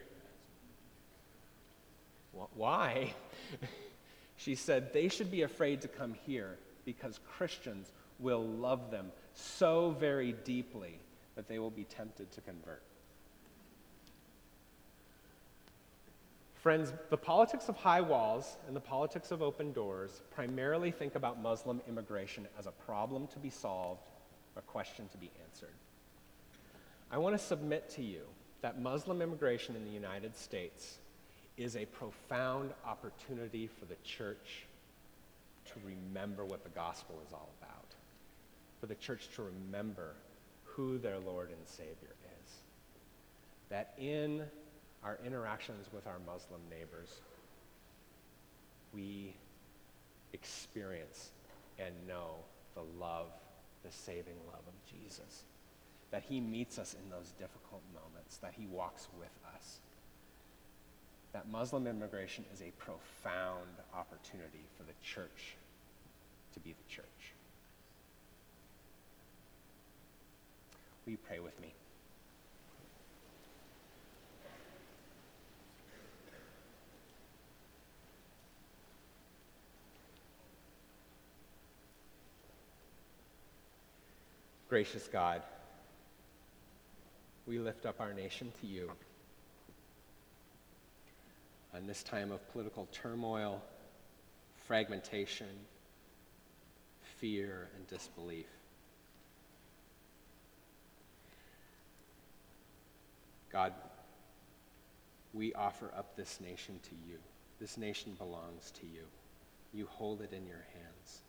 Why? 2.56 3.14
she 4.38 4.56
said 4.56 4.94
they 4.94 5.08
should 5.08 5.30
be 5.30 5.44
afraid 5.44 5.82
to 5.82 5.88
come 5.88 6.16
here 6.26 6.58
because 6.86 7.20
Christians 7.38 7.92
will 8.20 8.44
love 8.44 8.92
them 8.92 9.12
so 9.34 9.96
very 10.00 10.34
deeply 10.44 11.00
that 11.36 11.48
they 11.48 11.60
will 11.60 11.72
be 11.72 11.84
tempted 11.84 12.32
to 12.32 12.42
convert. 12.42 12.82
Friends, 16.56 16.94
the 17.10 17.18
politics 17.18 17.68
of 17.68 17.76
high 17.76 18.00
walls 18.00 18.56
and 18.68 18.76
the 18.76 18.80
politics 18.80 19.32
of 19.32 19.42
open 19.42 19.74
doors 19.74 20.22
primarily 20.34 20.92
think 20.92 21.16
about 21.16 21.42
Muslim 21.42 21.82
immigration 21.90 22.48
as 22.58 22.68
a 22.68 22.72
problem 22.72 23.28
to 23.28 23.40
be 23.40 23.50
solved, 23.50 24.08
a 24.58 24.62
question 24.62 25.08
to 25.10 25.18
be 25.18 25.32
answered. 25.46 25.74
I 27.12 27.18
want 27.18 27.38
to 27.38 27.44
submit 27.44 27.90
to 27.92 28.04
you 28.04 28.22
that 28.62 28.82
Muslim 28.82 29.22
immigration 29.22 29.76
in 29.76 29.84
the 29.84 29.92
United 29.92 30.36
States 30.36 30.98
is 31.58 31.76
a 31.76 31.86
profound 31.86 32.72
opportunity 32.86 33.68
for 33.68 33.86
the 33.86 33.98
church 34.04 34.66
to 35.66 35.74
remember 35.86 36.46
what 36.46 36.64
the 36.64 36.70
gospel 36.70 37.20
is 37.26 37.34
all 37.34 37.50
about, 37.62 37.86
for 38.80 38.88
the 38.88 38.96
church 38.96 39.30
to 39.36 39.44
remember 39.44 40.14
who 40.64 40.98
their 40.98 41.20
Lord 41.20 41.50
and 41.50 41.68
Savior 41.68 42.16
is. 42.42 42.52
That 43.70 43.94
in 43.98 44.44
our 45.04 45.20
interactions 45.26 45.88
with 45.94 46.08
our 46.08 46.20
Muslim 46.26 46.62
neighbors, 46.70 47.10
we 48.94 49.36
experience 50.34 51.32
and 51.78 51.94
know 52.08 52.36
the 52.76 52.84
love, 53.00 53.28
the 53.84 53.92
saving 53.92 54.38
love 54.48 54.64
of 54.68 54.74
Jesus. 54.86 55.44
That 56.12 56.24
he 56.28 56.40
meets 56.40 56.78
us 56.78 56.94
in 56.94 57.10
those 57.10 57.32
difficult 57.40 57.82
moments, 57.94 58.38
that 58.38 58.54
he 58.58 58.68
walks 58.68 59.08
with 59.20 59.36
us. 59.56 59.80
That 61.34 61.50
Muslim 61.50 61.88
immigration 61.88 62.46
is 62.54 62.62
a 62.62 62.72
profound 62.78 63.78
opportunity 63.96 64.66
for 64.78 64.84
the 64.84 64.94
church 65.02 65.56
to 66.54 66.60
be 66.60 66.72
the 66.72 66.94
church. 66.94 67.34
Will 71.06 71.12
you 71.12 71.18
pray 71.28 71.40
with 71.40 71.60
me? 71.60 71.74
Gracious 84.74 85.08
God, 85.08 85.44
we 87.46 87.60
lift 87.60 87.86
up 87.86 88.02
our 88.02 88.12
nation 88.12 88.52
to 88.60 88.66
you. 88.66 88.92
On 91.76 91.86
this 91.86 92.02
time 92.02 92.32
of 92.32 92.52
political 92.52 92.88
turmoil, 92.92 93.62
fragmentation, 94.66 95.46
fear, 97.20 97.70
and 97.76 97.88
disbelief. 97.88 98.48
God, 103.52 103.74
we 105.36 105.54
offer 105.54 105.92
up 105.96 106.18
this 106.18 106.40
nation 106.42 106.80
to 106.82 106.96
you. 107.08 107.20
This 107.62 107.78
nation 107.78 108.16
belongs 108.18 108.72
to 108.80 108.88
you. 108.88 109.04
You 109.72 109.86
hold 109.86 110.22
it 110.22 110.34
in 110.34 110.48
your 110.48 110.66
hands. 110.74 111.20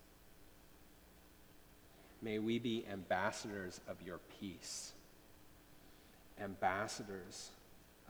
May 2.25 2.39
we 2.39 2.57
be 2.57 2.83
ambassadors 2.91 3.79
of 3.87 3.97
your 4.03 4.17
peace, 4.39 4.93
ambassadors 6.41 7.51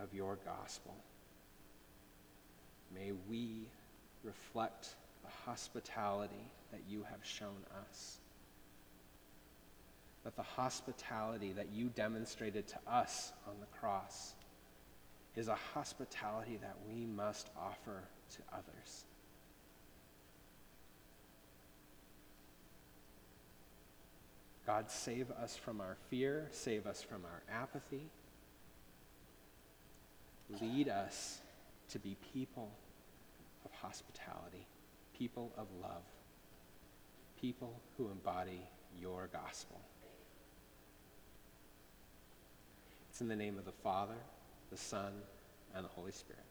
of 0.02 0.14
your 0.14 0.38
gospel. 0.46 0.96
May 2.96 3.12
we 3.30 3.68
reflect 4.24 4.96
the 5.22 5.30
hospitality 5.46 6.48
that 6.72 6.80
you 6.90 7.04
have 7.12 7.20
shown 7.24 7.58
us 7.90 8.20
that 10.24 10.38
the 10.38 10.44
hospitality 10.44 11.52
that 11.52 11.68
you 11.74 11.90
demonstrated 11.90 12.70
to 12.70 12.78
us 12.88 13.34
on 13.46 13.56
the 13.60 13.78
cross 13.78 14.34
is 15.36 15.50
a 15.50 15.58
hospitality 15.74 16.58
that 16.62 16.78
we 16.90 17.06
must 17.06 17.50
offer 17.58 18.02
to 18.32 18.38
others. 18.54 19.04
God, 24.66 24.90
save 24.90 25.30
us 25.32 25.56
from 25.56 25.80
our 25.80 25.96
fear, 26.10 26.48
save 26.52 26.88
us 26.88 27.02
from 27.02 27.24
our 27.26 27.44
apathy. 27.54 28.10
Lead 30.62 30.90
us 30.90 31.42
to 31.90 32.00
be 32.00 32.18
people 32.34 32.72
of 33.64 33.72
hospitality, 33.72 34.66
people 35.18 35.52
of 35.58 35.68
love, 35.82 36.04
people 37.40 37.80
who 37.98 38.10
embody 38.10 38.62
your 39.00 39.30
gospel. 39.32 39.80
It's 43.10 43.22
in 43.22 43.28
the 43.28 43.36
name 43.36 43.58
of 43.58 43.66
the 43.66 43.72
Father, 43.72 44.18
the 44.72 44.78
Son, 44.78 45.14
and 45.76 45.86
the 45.86 45.90
Holy 45.90 46.12
Spirit. 46.12 46.45